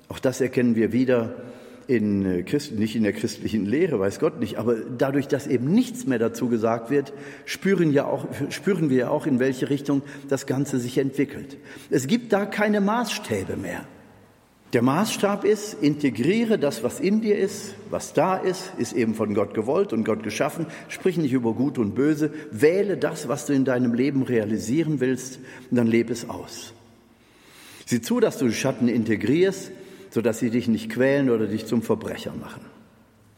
Auch 0.10 0.20
das 0.20 0.40
erkennen 0.40 0.76
wir 0.76 0.92
wieder 0.92 1.34
in 1.88 2.24
äh, 2.24 2.44
Christ, 2.44 2.74
nicht 2.74 2.96
in 2.96 3.02
der 3.02 3.14
christlichen 3.14 3.66
Lehre, 3.66 4.00
weiß 4.00 4.20
Gott 4.20 4.40
nicht, 4.40 4.58
aber 4.58 4.76
dadurch, 4.76 5.28
dass 5.28 5.48
eben 5.48 5.72
nichts 5.72 6.06
mehr 6.06 6.20
dazu 6.20 6.50
gesagt 6.50 6.92
wird, 6.92 7.14
spüren, 7.46 7.92
ja 7.92 8.06
auch, 8.06 8.28
spüren 8.50 8.92
wir 8.92 8.98
ja 8.98 9.10
auch, 9.10 9.26
in 9.26 9.40
welche 9.40 9.72
Richtung 9.72 10.04
das 10.30 10.46
Ganze 10.46 10.78
sich 10.78 11.00
entwickelt. 11.00 11.58
Es 11.90 12.06
gibt 12.06 12.32
da 12.32 12.46
keine 12.46 12.80
Maßstäbe 12.80 13.58
mehr. 13.58 13.88
Der 14.76 14.82
Maßstab 14.82 15.46
ist, 15.46 15.78
integriere 15.82 16.60
das, 16.60 16.84
was 16.84 17.00
in 17.00 17.22
dir 17.22 17.38
ist, 17.38 17.76
was 17.90 18.12
da 18.12 18.36
ist, 18.36 18.74
ist 18.78 18.92
eben 18.92 19.16
von 19.16 19.34
Gott 19.34 19.54
gewollt 19.54 19.94
und 19.94 20.04
Gott 20.04 20.22
geschaffen. 20.22 20.66
Sprich 20.90 21.16
nicht 21.16 21.32
über 21.32 21.54
Gut 21.54 21.78
und 21.78 21.96
Böse. 21.96 22.34
Wähle 22.52 22.98
das, 22.98 23.30
was 23.30 23.46
du 23.46 23.54
in 23.54 23.64
deinem 23.64 23.94
Leben 23.94 24.22
realisieren 24.22 25.00
willst, 25.00 25.40
und 25.72 25.78
dann 25.78 25.88
lebe 25.88 26.12
es 26.12 26.30
aus. 26.30 26.74
Sieh 27.86 28.02
zu, 28.02 28.20
dass 28.20 28.38
du 28.38 28.52
Schatten 28.52 28.90
integrierst, 28.90 29.72
sodass 30.10 30.40
sie 30.40 30.50
dich 30.50 30.68
nicht 30.68 30.90
quälen 30.90 31.30
oder 31.30 31.48
dich 31.48 31.68
zum 31.68 31.82
Verbrecher 31.82 32.34
machen. 32.38 32.60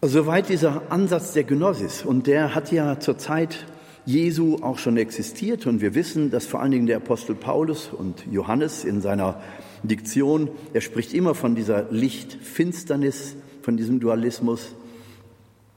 Soweit 0.01 0.49
dieser 0.49 0.91
Ansatz 0.91 1.33
der 1.33 1.43
Gnosis. 1.43 2.03
Und 2.03 2.25
der 2.25 2.55
hat 2.55 2.71
ja 2.71 2.99
zur 2.99 3.19
Zeit 3.19 3.67
Jesu 4.07 4.57
auch 4.63 4.79
schon 4.79 4.97
existiert. 4.97 5.67
Und 5.67 5.81
wir 5.81 5.93
wissen, 5.93 6.31
dass 6.31 6.47
vor 6.47 6.61
allen 6.61 6.71
Dingen 6.71 6.87
der 6.87 6.97
Apostel 6.97 7.35
Paulus 7.35 7.91
und 7.95 8.25
Johannes 8.31 8.83
in 8.83 9.01
seiner 9.01 9.39
Diktion. 9.83 10.49
Er 10.73 10.81
spricht 10.81 11.13
immer 11.13 11.35
von 11.35 11.55
dieser 11.55 11.91
Licht-Finsternis, 11.91 13.35
von 13.61 13.77
diesem 13.77 13.99
Dualismus. 13.99 14.73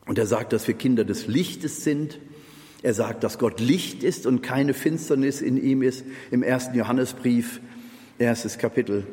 Und 0.07 0.19
er 0.19 0.27
sagt, 0.27 0.53
dass 0.53 0.67
wir 0.67 0.75
Kinder 0.75 1.05
des 1.05 1.27
Lichtes 1.27 1.85
sind. 1.85 2.19
Er 2.83 2.95
sagt, 2.95 3.25
dass 3.25 3.39
Gott 3.39 3.61
Licht 3.61 4.03
ist 4.03 4.27
und 4.27 4.43
keine 4.43 4.75
Finsternis 4.75 5.41
in 5.41 5.63
ihm 5.63 5.83
ist. 5.83 6.05
Im 6.31 6.43
ersten 6.43 6.77
Johannesbrief, 6.77 7.61
erstes 8.19 8.59
Kapitel. 8.59 9.07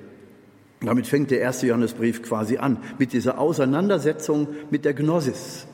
Damit 0.82 1.08
fängt 1.08 1.32
der 1.32 1.40
erste 1.40 1.68
Johannesbrief 1.68 2.22
quasi 2.22 2.58
an, 2.58 2.78
mit 3.00 3.14
dieser 3.14 3.40
Auseinandersetzung 3.40 4.48
mit 4.70 4.86
der 4.86 4.94
Gnosis. 4.94 5.66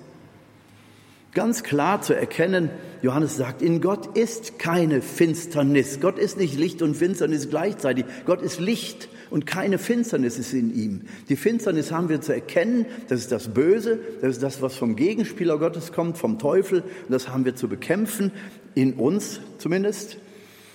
Ganz 1.33 1.63
klar 1.63 2.01
zu 2.01 2.13
erkennen, 2.13 2.69
Johannes 3.03 3.35
sagt, 3.35 3.61
in 3.61 3.81
Gott 3.81 4.17
ist 4.17 4.59
keine 4.59 5.01
Finsternis. 5.01 5.99
Gott 5.99 6.17
ist 6.17 6.37
nicht 6.37 6.57
Licht 6.57 6.81
und 6.81 6.95
Finsternis 6.95 7.49
gleichzeitig. 7.49 8.05
Gott 8.25 8.41
ist 8.41 8.61
Licht 8.61 9.09
und 9.29 9.45
keine 9.45 9.77
Finsternis 9.77 10.39
ist 10.39 10.53
in 10.53 10.73
ihm. 10.73 11.01
Die 11.27 11.35
Finsternis 11.35 11.91
haben 11.91 12.07
wir 12.07 12.21
zu 12.21 12.33
erkennen, 12.33 12.85
das 13.09 13.19
ist 13.19 13.33
das 13.33 13.53
Böse, 13.53 13.99
das 14.21 14.35
ist 14.35 14.43
das, 14.43 14.61
was 14.61 14.77
vom 14.77 14.95
Gegenspieler 14.95 15.57
Gottes 15.57 15.91
kommt, 15.91 16.17
vom 16.17 16.39
Teufel, 16.39 16.79
und 16.81 17.11
das 17.11 17.27
haben 17.27 17.43
wir 17.43 17.57
zu 17.57 17.67
bekämpfen, 17.67 18.31
in 18.73 18.93
uns 18.93 19.41
zumindest. 19.57 20.17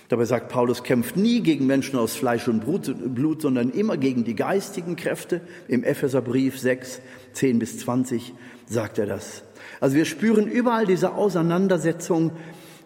Dabei 0.09 0.25
sagt 0.25 0.49
Paulus, 0.49 0.83
kämpft 0.83 1.17
nie 1.17 1.41
gegen 1.41 1.67
Menschen 1.67 1.97
aus 1.99 2.15
Fleisch 2.15 2.47
und 2.47 2.65
Blut, 2.65 3.41
sondern 3.41 3.69
immer 3.69 3.95
gegen 3.95 4.23
die 4.23 4.35
geistigen 4.35 4.95
Kräfte. 4.95 5.39
Im 5.67 5.83
Epheserbrief 5.83 6.59
6, 6.59 6.99
10 7.33 7.59
bis 7.59 7.77
20 7.77 8.33
sagt 8.67 8.97
er 8.97 9.05
das. 9.05 9.43
Also 9.79 9.95
wir 9.95 10.05
spüren 10.05 10.47
überall 10.47 10.87
diese 10.87 11.13
Auseinandersetzung 11.13 12.31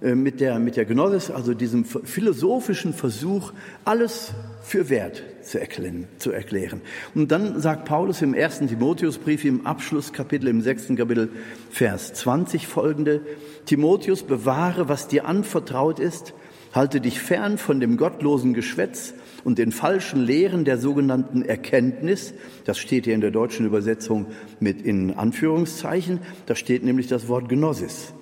äh, 0.01 0.15
mit 0.15 0.41
der, 0.41 0.59
mit 0.59 0.75
der 0.75 0.83
Gnosis, 0.83 1.31
also 1.31 1.53
diesem 1.53 1.85
philosophischen 1.85 2.93
Versuch, 2.93 3.53
alles 3.85 4.33
für 4.61 4.89
wert 4.89 5.23
zu 5.43 5.61
erklären, 5.61 6.09
zu 6.17 6.33
erklären. 6.33 6.81
Und 7.15 7.31
dann 7.31 7.61
sagt 7.61 7.85
Paulus 7.85 8.21
im 8.21 8.33
ersten 8.33 8.67
Timotheusbrief 8.67 9.45
im 9.45 9.65
Abschlusskapitel, 9.65 10.49
im 10.49 10.61
sechsten 10.61 10.97
Kapitel, 10.97 11.29
Vers 11.71 12.13
20 12.15 12.67
folgende, 12.67 13.21
Timotheus, 13.65 14.23
bewahre, 14.23 14.89
was 14.89 15.07
dir 15.07 15.25
anvertraut 15.25 15.99
ist, 15.99 16.33
halte 16.73 16.99
dich 16.99 17.21
fern 17.21 17.57
von 17.57 17.79
dem 17.79 17.97
gottlosen 17.97 18.53
Geschwätz 18.53 19.13
und 19.43 19.59
den 19.59 19.71
falschen 19.71 20.21
Lehren 20.21 20.65
der 20.65 20.77
sogenannten 20.77 21.43
Erkenntnis. 21.43 22.33
Das 22.65 22.79
steht 22.79 23.05
hier 23.05 23.13
in 23.13 23.21
der 23.21 23.31
deutschen 23.31 23.65
Übersetzung 23.65 24.25
mit 24.59 24.81
in 24.81 25.11
Anführungszeichen. 25.11 26.19
Da 26.47 26.55
steht 26.55 26.83
nämlich 26.83 27.07
das 27.07 27.27
Wort 27.27 27.47
Gnosis. 27.47 28.13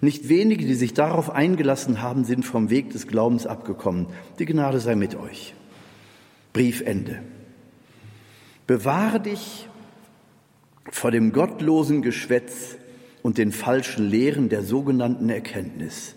Nicht 0.00 0.28
wenige, 0.28 0.64
die 0.64 0.74
sich 0.74 0.94
darauf 0.94 1.30
eingelassen 1.30 2.00
haben, 2.00 2.24
sind 2.24 2.44
vom 2.44 2.70
Weg 2.70 2.90
des 2.90 3.06
Glaubens 3.06 3.46
abgekommen. 3.46 4.06
Die 4.38 4.46
Gnade 4.46 4.80
sei 4.80 4.94
mit 4.94 5.14
euch. 5.14 5.54
Briefende. 6.52 7.22
Bewahre 8.66 9.20
dich 9.20 9.68
vor 10.90 11.10
dem 11.10 11.32
gottlosen 11.32 12.02
Geschwätz 12.02 12.76
und 13.22 13.36
den 13.36 13.52
falschen 13.52 14.08
Lehren 14.08 14.48
der 14.48 14.62
sogenannten 14.62 15.28
Erkenntnis. 15.28 16.14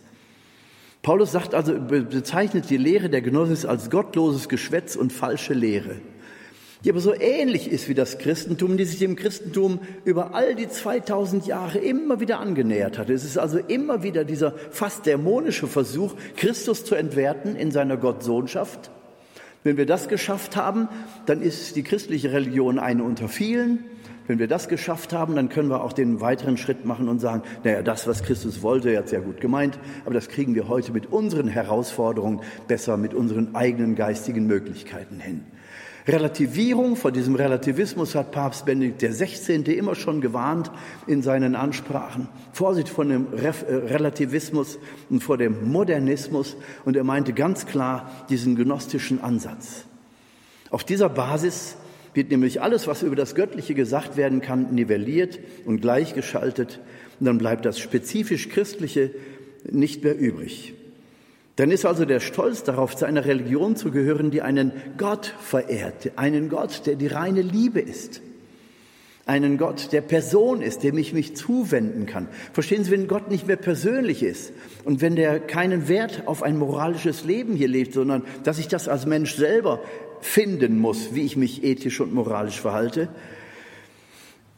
Paulus 1.04 1.32
sagt 1.32 1.54
also, 1.54 1.80
bezeichnet 1.80 2.72
die 2.72 2.78
Lehre 2.78 3.10
der 3.10 3.22
Gnosis 3.22 3.66
als 3.66 3.92
gottloses 3.92 4.50
Geschwätz 4.50 4.96
und 4.96 5.14
falsche 5.14 5.54
Lehre 5.54 5.98
die 6.84 6.90
aber 6.90 7.00
so 7.00 7.14
ähnlich 7.14 7.72
ist 7.72 7.88
wie 7.88 7.94
das 7.94 8.18
Christentum, 8.18 8.76
die 8.76 8.84
sich 8.84 9.00
dem 9.00 9.16
Christentum 9.16 9.80
über 10.04 10.36
all 10.36 10.54
die 10.56 10.68
2000 10.68 11.48
Jahre 11.48 11.78
immer 11.78 12.20
wieder 12.20 12.40
angenähert 12.40 12.98
hat. 12.98 13.10
Es 13.10 13.24
ist 13.24 13.38
also 13.38 13.58
immer 13.58 14.04
wieder 14.04 14.26
dieser 14.26 14.52
fast 14.52 15.06
dämonische 15.06 15.68
Versuch, 15.68 16.14
Christus 16.36 16.84
zu 16.84 16.96
entwerten 16.96 17.56
in 17.56 17.72
seiner 17.72 17.96
Gottsohnschaft. 17.96 18.92
Wenn 19.64 19.78
wir 19.78 19.86
das 19.86 20.10
geschafft 20.10 20.58
haben, 20.58 20.90
dann 21.26 21.42
ist 21.42 21.78
die 21.78 21.84
christliche 21.84 22.34
Religion 22.34 22.80
eine 22.80 23.04
unter 23.04 23.30
vielen. 23.30 23.86
Wenn 24.28 24.40
wir 24.40 24.48
das 24.48 24.68
geschafft 24.70 25.14
haben, 25.14 25.36
dann 25.36 25.50
können 25.50 25.70
wir 25.70 25.84
auch 25.84 25.94
den 25.94 26.22
weiteren 26.22 26.58
Schritt 26.58 26.86
machen 26.86 27.10
und 27.10 27.20
sagen, 27.20 27.44
naja, 27.64 27.82
das, 27.82 28.08
was 28.08 28.24
Christus 28.24 28.62
wollte, 28.62 28.90
er 28.90 29.00
hat 29.00 29.10
sehr 29.10 29.22
gut 29.22 29.42
gemeint, 29.42 29.78
aber 30.06 30.14
das 30.14 30.30
kriegen 30.30 30.56
wir 30.56 30.68
heute 30.68 30.94
mit 30.94 31.12
unseren 31.12 31.48
Herausforderungen 31.48 32.42
besser, 32.68 32.98
mit 32.98 33.14
unseren 33.14 33.56
eigenen 33.56 33.96
geistigen 33.96 34.48
Möglichkeiten 34.48 35.20
hin. 35.20 35.44
Relativierung, 36.08 36.98
vor 36.98 37.12
diesem 37.12 37.36
Relativismus 37.36 38.14
hat 38.14 38.32
Papst 38.32 38.66
Benedikt 38.66 39.02
XVI. 39.02 39.62
immer 39.74 39.96
schon 39.96 40.20
gewarnt 40.20 40.70
in 41.08 41.22
seinen 41.22 41.56
Ansprachen. 41.56 42.28
Vorsicht 42.52 42.90
vor 42.90 43.06
dem 43.06 43.28
äh, 43.34 43.74
Relativismus 43.74 44.80
und 45.10 45.24
vor 45.24 45.38
dem 45.38 45.72
Modernismus. 45.72 46.58
Und 46.84 46.98
er 46.98 47.06
meinte 47.06 47.32
ganz 47.32 47.66
klar 47.66 48.12
diesen 48.30 48.58
gnostischen 48.58 49.22
Ansatz. 49.22 49.86
Auf 50.72 50.84
dieser 50.84 51.08
Basis 51.08 51.78
wird 52.14 52.32
nämlich 52.32 52.62
alles, 52.62 52.88
was 52.88 53.04
über 53.04 53.16
das 53.16 53.36
Göttliche 53.36 53.74
gesagt 53.74 54.18
werden 54.18 54.42
kann, 54.42 54.74
nivelliert 54.74 55.40
und 55.66 55.82
gleichgeschaltet. 55.82 56.80
Und 57.20 57.26
dann 57.26 57.38
bleibt 57.38 57.66
das 57.66 57.80
spezifisch 57.80 58.50
Christliche 58.50 59.12
nicht 59.70 60.04
mehr 60.04 60.18
übrig. 60.18 60.74
Dann 61.56 61.70
ist 61.70 61.86
also 61.86 62.06
der 62.06 62.20
Stolz 62.20 62.64
darauf, 62.64 62.96
zu 62.96 63.06
einer 63.06 63.26
Religion 63.26 63.76
zu 63.76 63.92
gehören, 63.92 64.32
die 64.32 64.42
einen 64.42 64.72
Gott 64.98 65.34
verehrt, 65.40 66.12
einen 66.16 66.50
Gott, 66.50 66.88
der 66.88 66.96
die 66.96 67.08
reine 67.08 67.44
Liebe 67.44 67.80
ist, 67.80 68.22
einen 69.26 69.58
Gott, 69.58 69.92
der 69.92 70.02
Person 70.02 70.62
ist, 70.62 70.84
dem 70.84 70.98
ich 70.98 71.14
mich 71.14 71.36
zuwenden 71.36 72.08
kann. 72.08 72.28
Verstehen 72.54 72.84
Sie, 72.84 72.92
wenn 72.92 73.08
Gott 73.08 73.30
nicht 73.30 73.48
mehr 73.48 73.56
persönlich 73.56 74.24
ist 74.24 74.52
und 74.84 75.02
wenn 75.02 75.16
der 75.16 75.40
keinen 75.40 75.88
Wert 75.88 76.24
auf 76.26 76.42
ein 76.42 76.58
moralisches 76.58 77.24
Leben 77.24 77.56
hier 77.56 77.68
legt, 77.68 77.94
sondern 77.94 78.24
dass 78.44 78.58
ich 78.58 78.68
das 78.68 78.88
als 78.88 79.06
Mensch 79.06 79.36
selber 79.36 79.80
finden 80.24 80.80
muss, 80.80 81.14
wie 81.14 81.22
ich 81.22 81.38
mich 81.38 81.64
ethisch 81.64 82.00
und 82.00 82.14
moralisch 82.14 82.60
verhalte, 82.60 83.10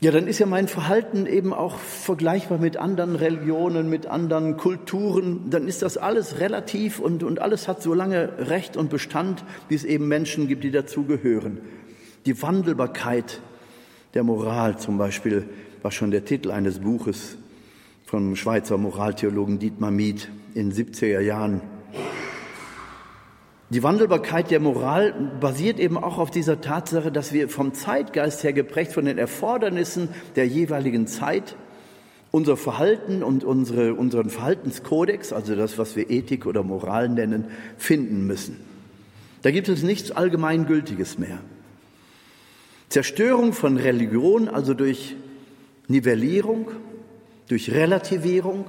ja, 0.01 0.11
dann 0.11 0.27
ist 0.27 0.39
ja 0.39 0.45
mein 0.45 0.67
Verhalten 0.67 1.25
eben 1.25 1.53
auch 1.53 1.79
vergleichbar 1.79 2.57
mit 2.59 2.77
anderen 2.77 3.15
Religionen, 3.15 3.89
mit 3.89 4.05
anderen 4.05 4.57
Kulturen. 4.57 5.49
Dann 5.49 5.67
ist 5.67 5.81
das 5.81 5.97
alles 5.97 6.39
relativ 6.39 6.99
und, 6.99 7.23
und 7.23 7.41
alles 7.41 7.67
hat 7.67 7.81
so 7.81 7.93
lange 7.93 8.29
Recht 8.37 8.77
und 8.77 8.89
Bestand, 8.89 9.43
wie 9.69 9.75
es 9.75 9.85
eben 9.85 10.07
Menschen 10.07 10.47
gibt, 10.47 10.63
die 10.63 10.71
dazugehören. 10.71 11.59
Die 12.25 12.39
Wandelbarkeit 12.41 13.41
der 14.13 14.23
Moral 14.23 14.77
zum 14.77 14.97
Beispiel 14.97 15.45
war 15.81 15.91
schon 15.91 16.11
der 16.11 16.25
Titel 16.25 16.51
eines 16.51 16.79
Buches 16.79 17.37
vom 18.05 18.35
Schweizer 18.35 18.77
Moraltheologen 18.77 19.59
Dietmar 19.59 19.91
Miet 19.91 20.29
in 20.53 20.71
70er 20.71 21.21
Jahren. 21.21 21.61
Die 23.71 23.81
Wandelbarkeit 23.81 24.51
der 24.51 24.59
Moral 24.59 25.13
basiert 25.39 25.79
eben 25.79 25.97
auch 25.97 26.19
auf 26.19 26.29
dieser 26.29 26.61
Tatsache, 26.61 27.11
dass 27.11 27.33
wir 27.33 27.49
vom 27.49 27.73
Zeitgeist 27.73 28.43
her 28.43 28.53
geprägt 28.53 28.93
von 28.93 29.05
den 29.05 29.17
Erfordernissen 29.17 30.09
der 30.35 30.47
jeweiligen 30.47 31.07
Zeit 31.07 31.55
unser 32.29 32.57
Verhalten 32.57 33.23
und 33.23 33.43
unsere, 33.43 33.93
unseren 33.93 34.29
Verhaltenskodex, 34.29 35.31
also 35.31 35.55
das, 35.55 35.77
was 35.77 35.95
wir 35.95 36.09
Ethik 36.09 36.45
oder 36.45 36.63
Moral 36.63 37.07
nennen, 37.07 37.45
finden 37.77 38.27
müssen. 38.27 38.59
Da 39.41 39.51
gibt 39.51 39.69
es 39.69 39.83
nichts 39.83 40.11
Allgemeingültiges 40.11 41.17
mehr. 41.17 41.39
Zerstörung 42.89 43.53
von 43.53 43.77
Religion, 43.77 44.49
also 44.49 44.73
durch 44.73 45.15
Nivellierung, 45.87 46.71
durch 47.47 47.71
Relativierung, 47.71 48.65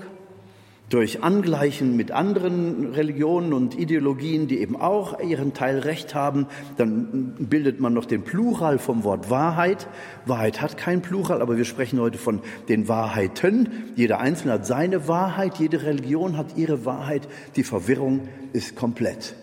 durch 0.88 1.24
Angleichen 1.24 1.96
mit 1.96 2.12
anderen 2.12 2.92
Religionen 2.92 3.52
und 3.52 3.76
Ideologien, 3.76 4.46
die 4.46 4.60
eben 4.60 4.76
auch 4.76 5.18
ihren 5.20 5.52
Teil 5.52 5.80
Recht 5.80 6.14
haben, 6.14 6.46
dann 6.76 7.34
bildet 7.38 7.80
man 7.80 7.92
noch 7.92 8.04
den 8.04 8.22
Plural 8.22 8.78
vom 8.78 9.02
Wort 9.02 9.28
Wahrheit. 9.28 9.88
Wahrheit 10.26 10.60
hat 10.60 10.76
kein 10.76 11.02
Plural, 11.02 11.42
aber 11.42 11.56
wir 11.56 11.64
sprechen 11.64 12.00
heute 12.00 12.18
von 12.18 12.40
den 12.68 12.86
Wahrheiten. 12.86 13.68
Jeder 13.96 14.20
Einzelne 14.20 14.54
hat 14.54 14.66
seine 14.66 15.08
Wahrheit, 15.08 15.58
jede 15.58 15.82
Religion 15.82 16.36
hat 16.36 16.56
ihre 16.56 16.84
Wahrheit. 16.84 17.26
Die 17.56 17.64
Verwirrung 17.64 18.28
ist 18.52 18.76
komplett. 18.76 19.34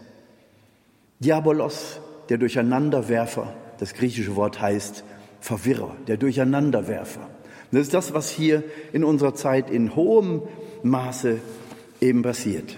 Diabolos, 1.19 1.99
der 2.29 2.37
Durcheinanderwerfer, 2.37 3.53
das 3.79 3.93
griechische 3.93 4.37
Wort 4.37 4.61
heißt 4.61 5.03
Verwirrer, 5.41 5.95
der 6.07 6.15
Durcheinanderwerfer. 6.15 7.27
Das 7.71 7.81
ist 7.81 7.93
das, 7.93 8.13
was 8.13 8.29
hier 8.29 8.63
in 8.93 9.03
unserer 9.03 9.33
Zeit 9.33 9.69
in 9.69 9.95
hohem 9.95 10.43
Maße 10.83 11.39
eben 12.01 12.21
passiert. 12.21 12.77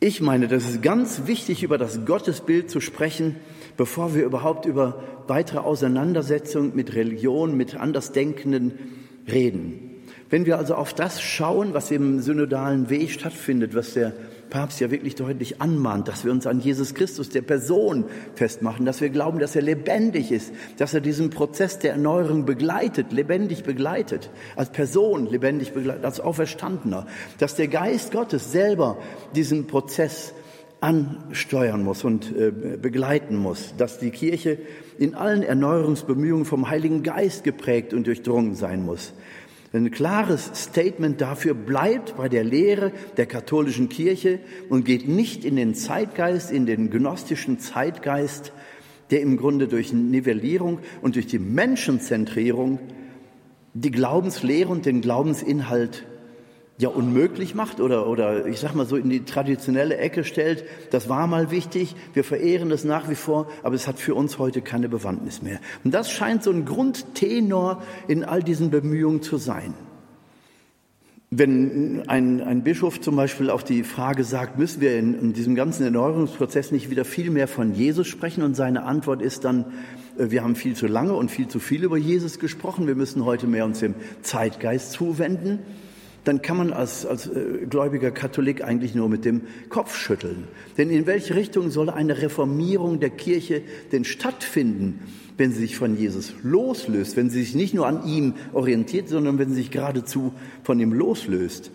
Ich 0.00 0.20
meine, 0.20 0.48
das 0.48 0.68
ist 0.68 0.82
ganz 0.82 1.22
wichtig, 1.26 1.62
über 1.62 1.78
das 1.78 2.04
Gottesbild 2.04 2.70
zu 2.70 2.80
sprechen, 2.80 3.36
bevor 3.76 4.14
wir 4.14 4.24
überhaupt 4.24 4.66
über 4.66 5.02
weitere 5.26 5.58
Auseinandersetzungen 5.58 6.72
mit 6.74 6.94
Religion, 6.94 7.56
mit 7.56 7.76
Andersdenkenden 7.76 8.72
reden. 9.30 9.90
Wenn 10.30 10.46
wir 10.46 10.58
also 10.58 10.74
auf 10.74 10.94
das 10.94 11.22
schauen, 11.22 11.74
was 11.74 11.90
im 11.90 12.20
synodalen 12.20 12.90
Weg 12.90 13.10
stattfindet, 13.10 13.74
was 13.74 13.94
der 13.94 14.12
Papst 14.50 14.80
ja 14.80 14.90
wirklich 14.90 15.14
deutlich 15.14 15.60
anmahnt, 15.60 16.08
dass 16.08 16.24
wir 16.24 16.32
uns 16.32 16.46
an 16.46 16.60
Jesus 16.60 16.94
Christus, 16.94 17.28
der 17.28 17.42
Person, 17.42 18.04
festmachen, 18.34 18.86
dass 18.86 19.00
wir 19.00 19.10
glauben, 19.10 19.38
dass 19.38 19.56
er 19.56 19.62
lebendig 19.62 20.30
ist, 20.32 20.52
dass 20.76 20.94
er 20.94 21.00
diesen 21.00 21.30
Prozess 21.30 21.78
der 21.78 21.92
Erneuerung 21.92 22.44
begleitet, 22.44 23.12
lebendig 23.12 23.64
begleitet, 23.64 24.30
als 24.56 24.70
Person 24.70 25.26
lebendig 25.26 25.72
begleitet, 25.72 26.04
als 26.04 26.20
Auferstandener, 26.20 27.06
dass 27.38 27.54
der 27.56 27.68
Geist 27.68 28.12
Gottes 28.12 28.52
selber 28.52 28.98
diesen 29.34 29.66
Prozess 29.66 30.34
ansteuern 30.84 31.82
muss 31.82 32.04
und 32.04 32.36
äh, 32.36 32.50
begleiten 32.50 33.36
muss, 33.36 33.74
dass 33.78 33.98
die 33.98 34.10
Kirche 34.10 34.58
in 34.98 35.14
allen 35.14 35.42
Erneuerungsbemühungen 35.42 36.44
vom 36.44 36.68
Heiligen 36.68 37.02
Geist 37.02 37.42
geprägt 37.42 37.94
und 37.94 38.06
durchdrungen 38.06 38.54
sein 38.54 38.84
muss. 38.84 39.14
Ein 39.74 39.90
klares 39.90 40.52
Statement 40.54 41.20
dafür 41.20 41.52
bleibt 41.52 42.16
bei 42.16 42.28
der 42.28 42.44
Lehre 42.44 42.92
der 43.16 43.26
katholischen 43.26 43.88
Kirche 43.88 44.38
und 44.68 44.84
geht 44.84 45.08
nicht 45.08 45.44
in 45.44 45.56
den 45.56 45.74
Zeitgeist, 45.74 46.52
in 46.52 46.64
den 46.64 46.90
gnostischen 46.90 47.58
Zeitgeist, 47.58 48.52
der 49.10 49.20
im 49.20 49.36
Grunde 49.36 49.66
durch 49.66 49.92
Nivellierung 49.92 50.78
und 51.02 51.16
durch 51.16 51.26
die 51.26 51.40
Menschenzentrierung 51.40 52.78
die 53.72 53.90
Glaubenslehre 53.90 54.70
und 54.70 54.86
den 54.86 55.00
Glaubensinhalt 55.00 56.04
ja 56.78 56.88
unmöglich 56.88 57.54
macht 57.54 57.80
oder, 57.80 58.08
oder 58.08 58.46
ich 58.46 58.58
sag 58.58 58.74
mal 58.74 58.86
so 58.86 58.96
in 58.96 59.08
die 59.08 59.24
traditionelle 59.24 59.96
Ecke 59.96 60.24
stellt, 60.24 60.64
das 60.90 61.08
war 61.08 61.26
mal 61.26 61.50
wichtig, 61.50 61.94
wir 62.14 62.24
verehren 62.24 62.68
das 62.68 62.84
nach 62.84 63.08
wie 63.08 63.14
vor, 63.14 63.48
aber 63.62 63.76
es 63.76 63.86
hat 63.86 64.00
für 64.00 64.14
uns 64.14 64.38
heute 64.38 64.60
keine 64.60 64.88
Bewandtnis 64.88 65.40
mehr. 65.40 65.60
Und 65.84 65.94
das 65.94 66.10
scheint 66.10 66.42
so 66.42 66.50
ein 66.50 66.64
Grundtenor 66.64 67.82
in 68.08 68.24
all 68.24 68.42
diesen 68.42 68.70
Bemühungen 68.70 69.22
zu 69.22 69.36
sein. 69.36 69.74
Wenn 71.36 72.08
ein, 72.08 72.40
ein 72.40 72.62
Bischof 72.62 73.00
zum 73.00 73.16
Beispiel 73.16 73.50
auf 73.50 73.64
die 73.64 73.82
Frage 73.82 74.22
sagt, 74.22 74.58
müssen 74.58 74.80
wir 74.80 74.96
in, 74.98 75.18
in 75.18 75.32
diesem 75.32 75.56
ganzen 75.56 75.82
Erneuerungsprozess 75.82 76.70
nicht 76.70 76.90
wieder 76.90 77.04
viel 77.04 77.30
mehr 77.30 77.48
von 77.48 77.74
Jesus 77.74 78.06
sprechen? 78.06 78.44
Und 78.44 78.54
seine 78.54 78.84
Antwort 78.84 79.20
ist 79.20 79.42
dann, 79.42 79.64
äh, 80.16 80.30
wir 80.30 80.44
haben 80.44 80.54
viel 80.54 80.76
zu 80.76 80.86
lange 80.86 81.14
und 81.14 81.32
viel 81.32 81.48
zu 81.48 81.58
viel 81.58 81.82
über 81.82 81.96
Jesus 81.96 82.38
gesprochen, 82.38 82.86
wir 82.86 82.94
müssen 82.94 83.24
heute 83.24 83.48
mehr 83.48 83.64
uns 83.64 83.80
dem 83.80 83.96
Zeitgeist 84.22 84.92
zuwenden 84.92 85.60
dann 86.24 86.42
kann 86.42 86.56
man 86.56 86.72
als, 86.72 87.06
als 87.06 87.26
äh, 87.26 87.66
gläubiger 87.68 88.10
Katholik 88.10 88.64
eigentlich 88.64 88.94
nur 88.94 89.08
mit 89.08 89.24
dem 89.24 89.42
Kopf 89.68 89.96
schütteln. 89.96 90.44
Denn 90.78 90.90
in 90.90 91.06
welche 91.06 91.34
Richtung 91.34 91.70
soll 91.70 91.90
eine 91.90 92.20
Reformierung 92.22 92.98
der 93.00 93.10
Kirche 93.10 93.62
denn 93.92 94.04
stattfinden, 94.04 95.00
wenn 95.36 95.52
sie 95.52 95.60
sich 95.60 95.76
von 95.76 95.96
Jesus 95.96 96.32
loslöst, 96.42 97.16
wenn 97.16 97.28
sie 97.30 97.42
sich 97.42 97.54
nicht 97.54 97.74
nur 97.74 97.86
an 97.86 98.06
ihm 98.06 98.34
orientiert, 98.52 99.08
sondern 99.08 99.38
wenn 99.38 99.50
sie 99.50 99.56
sich 99.56 99.70
geradezu 99.70 100.32
von 100.62 100.80
ihm 100.80 100.92
loslöst? 100.92 101.70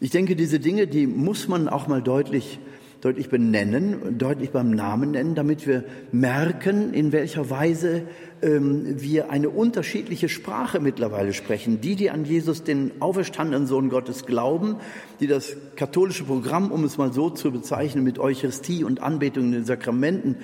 Ich 0.00 0.10
denke, 0.10 0.36
diese 0.36 0.60
Dinge, 0.60 0.86
die 0.86 1.06
muss 1.06 1.48
man 1.48 1.68
auch 1.68 1.86
mal 1.86 2.02
deutlich 2.02 2.58
deutlich 3.04 3.28
benennen, 3.28 4.16
deutlich 4.16 4.50
beim 4.50 4.70
Namen 4.70 5.10
nennen, 5.10 5.34
damit 5.34 5.66
wir 5.66 5.84
merken, 6.10 6.94
in 6.94 7.12
welcher 7.12 7.50
Weise 7.50 8.04
ähm, 8.44 9.00
wir 9.00 9.30
eine 9.30 9.48
unterschiedliche 9.48 10.28
Sprache 10.28 10.78
mittlerweile 10.78 11.32
sprechen. 11.32 11.80
Die, 11.80 11.96
die 11.96 12.10
an 12.10 12.24
Jesus, 12.24 12.62
den 12.62 12.92
auferstandenen 13.00 13.66
Sohn 13.66 13.88
Gottes, 13.88 14.26
glauben, 14.26 14.76
die 15.20 15.26
das 15.26 15.56
katholische 15.76 16.24
Programm, 16.24 16.70
um 16.70 16.84
es 16.84 16.98
mal 16.98 17.12
so 17.12 17.30
zu 17.30 17.50
bezeichnen, 17.50 18.04
mit 18.04 18.18
Eucharistie 18.18 18.84
und 18.84 19.02
Anbetung 19.02 19.44
in 19.44 19.52
den 19.52 19.64
Sakramenten, 19.64 20.36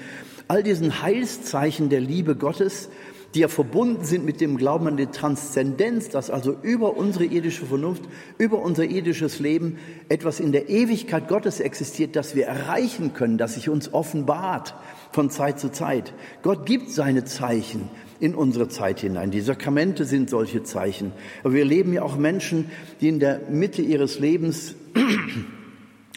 all 0.49 0.63
diesen 0.63 1.03
Heilszeichen 1.03 1.91
der 1.91 2.01
Liebe 2.01 2.35
Gottes 2.35 2.89
die 3.35 3.41
ja 3.41 3.49
verbunden 3.49 4.05
sind 4.05 4.25
mit 4.25 4.41
dem 4.41 4.57
Glauben 4.57 4.89
an 4.89 4.97
die 4.97 5.07
Transzendenz, 5.07 6.09
dass 6.09 6.31
also 6.31 6.57
über 6.63 6.97
unsere 6.97 7.25
irdische 7.25 7.65
Vernunft, 7.65 8.03
über 8.39 8.61
unser 8.61 8.85
irdisches 8.85 9.39
Leben 9.39 9.79
etwas 10.09 10.41
in 10.41 10.51
der 10.51 10.69
Ewigkeit 10.69 11.29
Gottes 11.29 11.61
existiert, 11.61 12.17
das 12.17 12.35
wir 12.35 12.47
erreichen 12.47 13.13
können, 13.15 13.39
das 13.39 13.55
sich 13.55 13.69
uns 13.69 13.93
offenbart 13.95 14.75
von 15.13 15.31
Zeit 15.31 15.59
zu 15.61 15.71
Zeit. 15.71 16.13
Gott 16.43 16.67
gibt 16.67 16.91
seine 16.91 17.25
Zeichen 17.25 17.89
in 18.21 18.35
unsere 18.35 18.69
Zeit 18.69 19.01
hinein. 19.01 19.31
Die 19.31 19.41
Sakramente 19.41 20.05
sind 20.05 20.31
solche 20.31 20.63
Zeichen. 20.63 21.13
Aber 21.43 21.55
wir 21.55 21.65
leben 21.65 21.93
ja 21.93 22.03
auch 22.03 22.17
Menschen, 22.17 22.71
die 23.01 23.09
in 23.09 23.19
der 23.19 23.41
Mitte 23.51 23.83
ihres 23.83 24.19
Lebens 24.19 24.75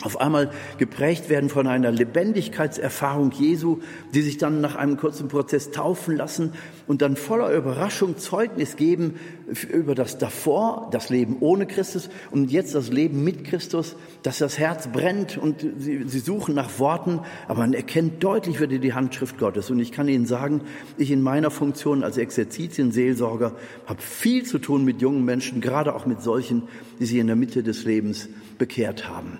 auf 0.02 0.20
einmal 0.20 0.50
geprägt 0.80 1.30
werden 1.30 1.50
von 1.50 1.68
einer 1.68 1.92
Lebendigkeitserfahrung 1.92 3.32
Jesu, 3.32 3.80
die 4.14 4.22
sich 4.22 4.38
dann 4.38 4.60
nach 4.60 4.76
einem 4.76 4.98
kurzen 4.98 5.28
Prozess 5.28 5.70
taufen 5.70 6.18
lassen 6.18 6.54
und 6.88 7.04
dann 7.04 7.16
voller 7.16 7.54
Überraschung 7.54 8.18
Zeugnis 8.18 8.76
geben 8.76 9.16
über 9.72 9.94
das 9.94 10.18
davor, 10.18 10.90
das 10.92 11.10
Leben 11.10 11.38
ohne 11.42 11.68
Christus 11.68 12.10
und 12.32 12.52
jetzt 12.52 12.74
das 12.74 12.90
Leben 12.90 13.24
mit 13.24 13.44
Christus, 13.44 13.96
dass 14.24 14.40
das 14.40 14.58
Herz 14.58 14.88
brennt 14.88 15.38
und 15.38 15.66
sie, 15.78 16.04
sie 16.08 16.20
suchen 16.20 16.56
nach 16.56 16.80
Worten, 16.80 17.20
aber 17.48 17.60
man 17.60 17.74
erkennt 17.74 18.24
deutlich 18.24 18.60
wieder 18.60 18.80
die 18.80 18.94
Handschrift 18.94 19.38
Gottes. 19.38 19.70
Und 19.70 19.80
ich 19.80 19.92
kann 19.92 20.08
Ihnen 20.08 20.26
sagen, 20.26 20.62
ich 20.98 21.12
in 21.12 21.22
meiner 21.22 21.52
Funktion 21.52 22.04
als 22.04 22.18
Exerzitienseelsorger 22.18 23.54
habe 23.86 24.02
viel 24.02 24.44
zu 24.44 24.58
tun 24.58 24.86
mit 24.86 25.02
jungen 25.02 25.24
Menschen, 25.24 25.62
gerade 25.62 25.94
auch 25.94 26.08
mit 26.08 26.22
solchen, 26.22 26.64
die 27.00 27.06
sich 27.06 27.20
in 27.20 27.28
der 27.28 27.36
Mitte 27.36 27.62
des 27.62 27.86
Lebens 27.86 28.28
bekehrt 28.58 29.08
haben. 29.08 29.38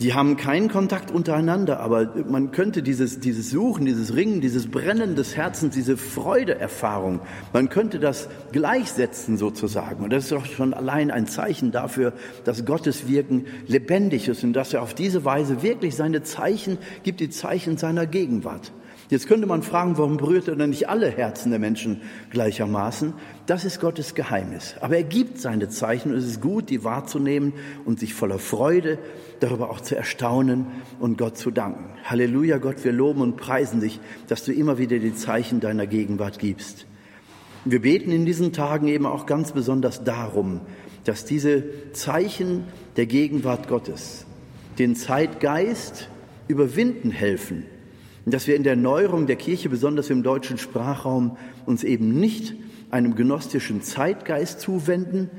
Die 0.00 0.12
haben 0.12 0.36
keinen 0.36 0.68
Kontakt 0.68 1.12
untereinander, 1.12 1.78
aber 1.78 2.14
man 2.28 2.50
könnte 2.50 2.82
dieses, 2.82 3.20
dieses 3.20 3.50
Suchen, 3.50 3.86
dieses 3.86 4.16
Ringen, 4.16 4.40
dieses 4.40 4.68
Brennen 4.68 5.14
des 5.14 5.36
Herzens, 5.36 5.72
diese 5.72 5.96
Freudeerfahrung, 5.96 7.20
man 7.52 7.68
könnte 7.68 8.00
das 8.00 8.28
gleichsetzen 8.50 9.36
sozusagen. 9.36 10.02
Und 10.02 10.12
das 10.12 10.24
ist 10.24 10.32
doch 10.32 10.46
schon 10.46 10.74
allein 10.74 11.12
ein 11.12 11.28
Zeichen 11.28 11.70
dafür, 11.70 12.12
dass 12.42 12.64
Gottes 12.64 13.06
Wirken 13.06 13.46
lebendig 13.68 14.26
ist 14.26 14.42
und 14.42 14.52
dass 14.52 14.74
er 14.74 14.82
auf 14.82 14.94
diese 14.94 15.24
Weise 15.24 15.62
wirklich 15.62 15.94
seine 15.94 16.24
Zeichen 16.24 16.78
gibt, 17.04 17.20
die 17.20 17.30
Zeichen 17.30 17.76
seiner 17.76 18.06
Gegenwart. 18.06 18.72
Jetzt 19.14 19.28
könnte 19.28 19.46
man 19.46 19.62
fragen, 19.62 19.96
warum 19.96 20.16
berührt 20.16 20.48
er 20.48 20.56
denn 20.56 20.70
nicht 20.70 20.88
alle 20.88 21.08
Herzen 21.08 21.50
der 21.50 21.60
Menschen 21.60 22.00
gleichermaßen? 22.30 23.12
Das 23.46 23.64
ist 23.64 23.80
Gottes 23.80 24.16
Geheimnis. 24.16 24.74
Aber 24.80 24.96
er 24.96 25.04
gibt 25.04 25.38
seine 25.38 25.68
Zeichen 25.68 26.10
und 26.10 26.18
es 26.18 26.26
ist 26.26 26.40
gut, 26.40 26.68
die 26.68 26.82
wahrzunehmen 26.82 27.52
und 27.84 28.00
sich 28.00 28.12
voller 28.12 28.40
Freude 28.40 28.98
darüber 29.38 29.70
auch 29.70 29.80
zu 29.80 29.94
erstaunen 29.94 30.66
und 30.98 31.16
Gott 31.16 31.38
zu 31.38 31.52
danken. 31.52 31.90
Halleluja, 32.02 32.58
Gott, 32.58 32.82
wir 32.82 32.90
loben 32.90 33.20
und 33.20 33.36
preisen 33.36 33.78
dich, 33.78 34.00
dass 34.26 34.44
du 34.44 34.52
immer 34.52 34.78
wieder 34.78 34.98
die 34.98 35.14
Zeichen 35.14 35.60
deiner 35.60 35.86
Gegenwart 35.86 36.40
gibst. 36.40 36.86
Wir 37.64 37.82
beten 37.82 38.10
in 38.10 38.26
diesen 38.26 38.52
Tagen 38.52 38.88
eben 38.88 39.06
auch 39.06 39.26
ganz 39.26 39.52
besonders 39.52 40.02
darum, 40.02 40.60
dass 41.04 41.24
diese 41.24 41.92
Zeichen 41.92 42.64
der 42.96 43.06
Gegenwart 43.06 43.68
Gottes 43.68 44.26
den 44.80 44.96
Zeitgeist 44.96 46.08
überwinden 46.48 47.12
helfen 47.12 47.66
dass 48.32 48.46
wir 48.46 48.56
in 48.56 48.62
der 48.62 48.76
Neuerung 48.76 49.26
der 49.26 49.36
Kirche, 49.36 49.68
besonders 49.68 50.10
im 50.10 50.22
deutschen 50.22 50.58
Sprachraum, 50.58 51.36
uns 51.66 51.84
eben 51.84 52.18
nicht 52.18 52.54
einem 52.90 53.16
gnostischen 53.16 53.82
Zeitgeist 53.82 54.60
zuwenden, 54.60 55.30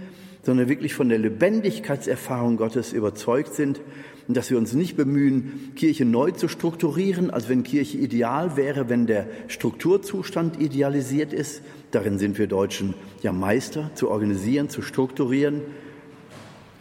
sondern 0.44 0.70
wirklich 0.70 0.94
von 0.94 1.10
der 1.10 1.18
Lebendigkeitserfahrung 1.18 2.58
Gottes 2.58 2.94
überzeugt 2.94 3.56
sind 3.56 3.82
und 4.28 4.38
dass 4.38 4.52
wir 4.52 4.58
uns 4.58 4.74
nicht 4.74 4.96
bemühen, 4.96 5.72
Kirche 5.76 6.06
neu 6.06 6.32
zu 6.32 6.48
strukturieren, 6.48 7.32
als 7.32 7.50
wenn 7.50 7.64
Kirche 7.64 7.98
ideal 7.98 8.58
wäre, 8.58 8.90
wenn 8.90 9.08
der 9.08 9.28
Strukturzustand 9.48 10.62
idealisiert 10.62 11.34
ist. 11.34 11.62
Darin 11.92 12.20
sind 12.20 12.38
wir 12.38 12.48
Deutschen 12.48 12.94
ja 13.22 13.32
Meister, 13.32 13.92
zu 13.96 14.10
organisieren, 14.10 14.70
zu 14.70 14.82
strukturieren. 14.82 15.62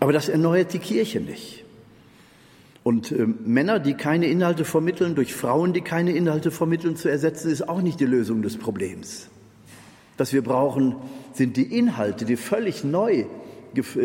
Aber 0.01 0.13
das 0.13 0.29
erneuert 0.29 0.73
die 0.73 0.79
Kirche 0.79 1.21
nicht. 1.21 1.64
Und 2.85 3.11
äh, 3.11 3.27
Männer, 3.27 3.81
die 3.81 3.95
keine 3.95 4.27
Inhalte 4.27 4.65
vermitteln, 4.65 5.17
durch 5.17 5.35
Frauen, 5.35 5.73
die 5.73 5.81
keine 5.81 6.13
Inhalte 6.13 6.53
vermitteln, 6.53 6.95
zu 6.95 7.09
ersetzen, 7.09 7.51
ist 7.51 7.69
auch 7.69 7.81
nicht 7.81 7.99
die 7.99 8.05
Lösung 8.05 8.43
des 8.43 8.59
Problems. 8.59 9.29
Was 10.19 10.33
wir 10.33 10.43
brauchen, 10.43 10.95
sind 11.33 11.57
die 11.57 11.77
Inhalte, 11.77 12.27
die 12.27 12.37
völlig 12.37 12.85
neu, 12.85 13.25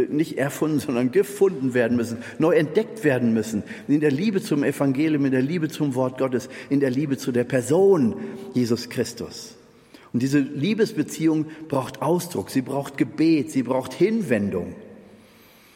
nicht 0.10 0.38
erfunden, 0.38 0.80
sondern 0.80 1.12
gefunden 1.12 1.76
werden 1.76 1.96
müssen, 1.96 2.20
neu 2.40 2.56
entdeckt 2.56 3.04
werden 3.04 3.34
müssen. 3.34 3.64
In 3.88 4.00
der 4.00 4.12
Liebe 4.12 4.42
zum 4.42 4.64
Evangelium, 4.64 5.26
in 5.26 5.32
der 5.32 5.44
Liebe 5.44 5.68
zum 5.68 5.94
Wort 5.94 6.18
Gottes, 6.18 6.50
in 6.70 6.80
der 6.80 6.90
Liebe 6.90 7.18
zu 7.18 7.32
der 7.32 7.44
Person 7.44 8.16
Jesus 8.56 8.90
Christus. 8.90 9.56
Und 10.14 10.24
diese 10.24 10.40
Liebesbeziehung 10.40 11.48
braucht 11.68 12.02
Ausdruck, 12.02 12.50
sie 12.50 12.62
braucht 12.62 12.98
Gebet, 12.98 13.52
sie 13.52 13.62
braucht 13.62 13.94
Hinwendung. 13.94 14.74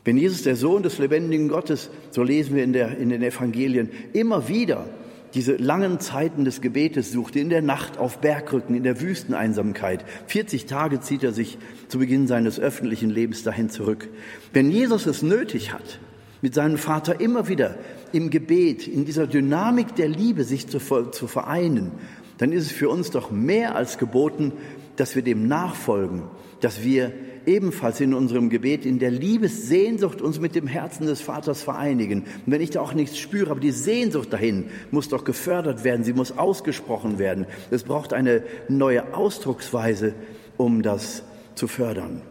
Wenn 0.05 0.17
Jesus, 0.17 0.43
der 0.43 0.55
Sohn 0.55 0.83
des 0.83 0.97
lebendigen 0.97 1.47
Gottes, 1.47 1.89
so 2.11 2.23
lesen 2.23 2.55
wir 2.55 2.63
in, 2.63 2.73
der, 2.73 2.97
in 2.97 3.09
den 3.09 3.23
Evangelien, 3.23 3.89
immer 4.11 4.47
wieder 4.49 4.85
diese 5.33 5.55
langen 5.55 5.99
Zeiten 5.99 6.45
des 6.45 6.61
Gebetes 6.61 7.11
suchte, 7.11 7.39
in 7.39 7.49
der 7.49 7.61
Nacht 7.61 7.97
auf 7.97 8.19
Bergrücken, 8.19 8.75
in 8.75 8.83
der 8.83 9.01
Wüsteneinsamkeit. 9.01 10.05
40 10.27 10.65
Tage 10.65 10.99
zieht 10.99 11.23
er 11.23 11.31
sich 11.31 11.57
zu 11.87 11.99
Beginn 11.99 12.27
seines 12.27 12.59
öffentlichen 12.59 13.09
Lebens 13.09 13.43
dahin 13.43 13.69
zurück. 13.69 14.09
Wenn 14.51 14.69
Jesus 14.69 15.07
es 15.07 15.23
nötig 15.23 15.73
hat, 15.73 15.99
mit 16.41 16.53
seinem 16.53 16.77
Vater 16.77 17.21
immer 17.21 17.47
wieder 17.47 17.77
im 18.11 18.29
Gebet, 18.29 18.87
in 18.87 19.05
dieser 19.05 19.25
Dynamik 19.25 19.95
der 19.95 20.09
Liebe 20.09 20.43
sich 20.43 20.67
zu, 20.67 20.79
zu 20.79 21.27
vereinen, 21.27 21.91
dann 22.37 22.51
ist 22.51 22.65
es 22.65 22.71
für 22.71 22.89
uns 22.89 23.09
doch 23.09 23.31
mehr 23.31 23.75
als 23.75 23.97
geboten, 23.97 24.51
dass 24.97 25.15
wir 25.15 25.23
dem 25.23 25.47
nachfolgen, 25.47 26.23
dass 26.59 26.83
wir 26.83 27.11
ebenfalls 27.45 27.99
in 27.99 28.13
unserem 28.13 28.49
Gebet 28.49 28.85
in 28.85 28.99
der 28.99 29.11
Liebessehnsucht 29.11 30.21
uns 30.21 30.39
mit 30.39 30.55
dem 30.55 30.67
Herzen 30.67 31.05
des 31.05 31.21
Vaters 31.21 31.63
vereinigen. 31.63 32.21
Und 32.45 32.51
wenn 32.51 32.61
ich 32.61 32.71
da 32.71 32.81
auch 32.81 32.93
nichts 32.93 33.17
spüre, 33.17 33.51
aber 33.51 33.59
die 33.59 33.71
Sehnsucht 33.71 34.31
dahin 34.33 34.65
muss 34.91 35.09
doch 35.09 35.23
gefördert 35.23 35.83
werden, 35.83 36.03
sie 36.03 36.13
muss 36.13 36.37
ausgesprochen 36.37 37.19
werden. 37.19 37.45
Es 37.71 37.83
braucht 37.83 38.13
eine 38.13 38.43
neue 38.69 39.13
Ausdrucksweise, 39.13 40.13
um 40.57 40.81
das 40.81 41.23
zu 41.55 41.67
fördern. 41.67 42.21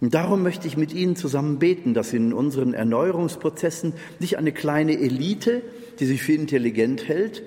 Und 0.00 0.14
darum 0.14 0.42
möchte 0.42 0.68
ich 0.68 0.76
mit 0.76 0.92
Ihnen 0.92 1.16
zusammen 1.16 1.58
beten, 1.58 1.94
dass 1.94 2.12
in 2.12 2.32
unseren 2.32 2.74
Erneuerungsprozessen 2.74 3.94
nicht 4.18 4.36
eine 4.36 4.52
kleine 4.52 4.98
Elite, 4.98 5.62
die 5.98 6.04
sich 6.04 6.22
für 6.22 6.34
intelligent 6.34 7.08
hält, 7.08 7.42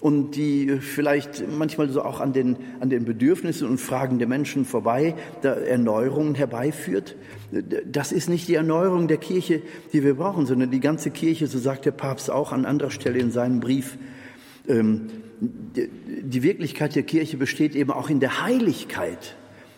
und 0.00 0.36
die 0.36 0.78
vielleicht 0.80 1.44
manchmal 1.48 1.88
so 1.88 2.02
auch 2.02 2.20
an 2.20 2.32
den, 2.32 2.56
an 2.80 2.88
den 2.88 3.04
Bedürfnissen 3.04 3.68
und 3.68 3.78
Fragen 3.78 4.18
der 4.18 4.28
Menschen 4.28 4.64
vorbei 4.64 5.14
da 5.42 5.54
Erneuerungen 5.54 6.34
herbeiführt. 6.34 7.16
Das 7.84 8.12
ist 8.12 8.28
nicht 8.28 8.46
die 8.48 8.54
Erneuerung 8.54 9.08
der 9.08 9.16
Kirche, 9.16 9.62
die 9.92 10.04
wir 10.04 10.14
brauchen, 10.14 10.46
sondern 10.46 10.70
die 10.70 10.80
ganze 10.80 11.10
Kirche, 11.10 11.46
so 11.48 11.58
sagt 11.58 11.84
der 11.84 11.90
Papst 11.90 12.30
auch 12.30 12.52
an 12.52 12.64
anderer 12.64 12.90
Stelle 12.90 13.18
in 13.18 13.32
seinem 13.32 13.60
Brief, 13.60 13.98
ähm, 14.68 15.06
die 15.40 16.42
Wirklichkeit 16.42 16.94
der 16.94 17.04
Kirche 17.04 17.36
besteht 17.36 17.74
eben 17.74 17.90
auch 17.90 18.10
in 18.10 18.20
der 18.20 18.42
Heiligkeit. 18.42 19.36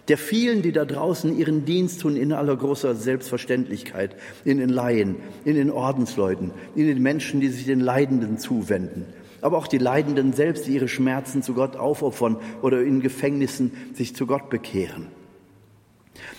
der 0.08 0.18
vielen, 0.18 0.60
die 0.62 0.72
da 0.72 0.84
draußen 0.84 1.38
ihren 1.38 1.64
Dienst 1.64 2.00
tun 2.00 2.16
in 2.16 2.32
aller 2.32 2.56
großer 2.56 2.96
Selbstverständlichkeit, 2.96 4.16
in 4.44 4.58
den 4.58 4.68
Laien, 4.68 5.14
in 5.44 5.54
den 5.54 5.70
Ordensleuten, 5.70 6.50
in 6.74 6.88
den 6.88 7.00
Menschen, 7.00 7.40
die 7.40 7.46
sich 7.46 7.64
den 7.64 7.78
Leidenden 7.78 8.36
zuwenden, 8.36 9.06
aber 9.42 9.58
auch 9.58 9.66
die 9.66 9.78
Leidenden 9.78 10.32
selbst, 10.32 10.66
die 10.66 10.74
ihre 10.74 10.88
Schmerzen 10.88 11.42
zu 11.42 11.54
Gott 11.54 11.76
aufopfern 11.76 12.36
oder 12.62 12.82
in 12.82 13.00
Gefängnissen 13.00 13.72
sich 13.94 14.14
zu 14.14 14.26
Gott 14.26 14.50
bekehren. 14.50 15.08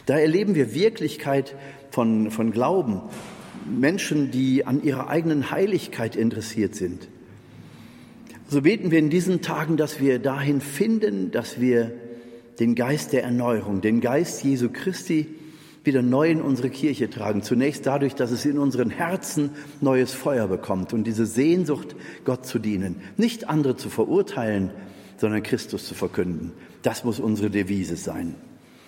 Da 0.06 0.18
erleben 0.18 0.56
wir 0.56 0.74
Wirklichkeit 0.74 1.56
von, 1.90 2.32
von 2.32 2.52
Glauben, 2.52 3.02
Menschen, 3.70 4.32
die 4.32 4.66
an 4.66 4.84
ihrer 4.84 5.10
eigenen 5.10 5.52
Heiligkeit 5.52 6.16
interessiert 6.16 6.76
sind. 6.76 7.08
So 8.48 8.62
beten 8.62 8.92
wir 8.92 9.00
in 9.00 9.10
diesen 9.10 9.42
Tagen, 9.42 9.78
dass 9.78 10.00
wir 10.00 10.20
dahin 10.20 10.60
finden, 10.60 11.32
dass 11.32 11.62
wir 11.62 11.94
den 12.60 12.76
Geist 12.76 13.14
der 13.14 13.24
Erneuerung, 13.24 13.82
den 13.82 14.02
Geist 14.02 14.44
Jesu 14.44 14.70
Christi 14.72 15.28
wieder 15.84 16.02
neu 16.02 16.30
in 16.30 16.41
unsere 16.41 16.70
Kirche 16.70 17.10
tragen. 17.10 17.41
Zunächst 17.41 17.86
dadurch, 17.86 18.15
dass 18.15 18.32
es 18.32 18.46
in 18.46 18.58
unseren 18.58 18.89
Herzen 18.89 19.52
neues 19.80 20.13
Feuer 20.13 20.48
bekommt 20.48 20.94
und 20.94 21.06
diese 21.06 21.26
Sehnsucht, 21.26 21.96
Gott 22.24 22.46
zu 22.46 22.60
dienen, 22.60 23.02
nicht 23.17 23.50
andere 23.50 23.76
zu 23.76 23.89
verurteilen, 23.89 24.72
sondern 25.17 25.44
Christus 25.44 25.88
zu 25.88 25.94
verkünden. 25.94 26.52
Das 26.82 27.04
muss 27.04 27.20
unsere 27.20 27.50
Devise 27.50 27.96
sein. 27.96 28.36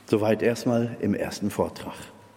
Soweit 0.05 0.41
erstmal 0.41 0.97
im 1.01 1.13
ersten 1.13 1.49
Vortrag. 1.49 1.95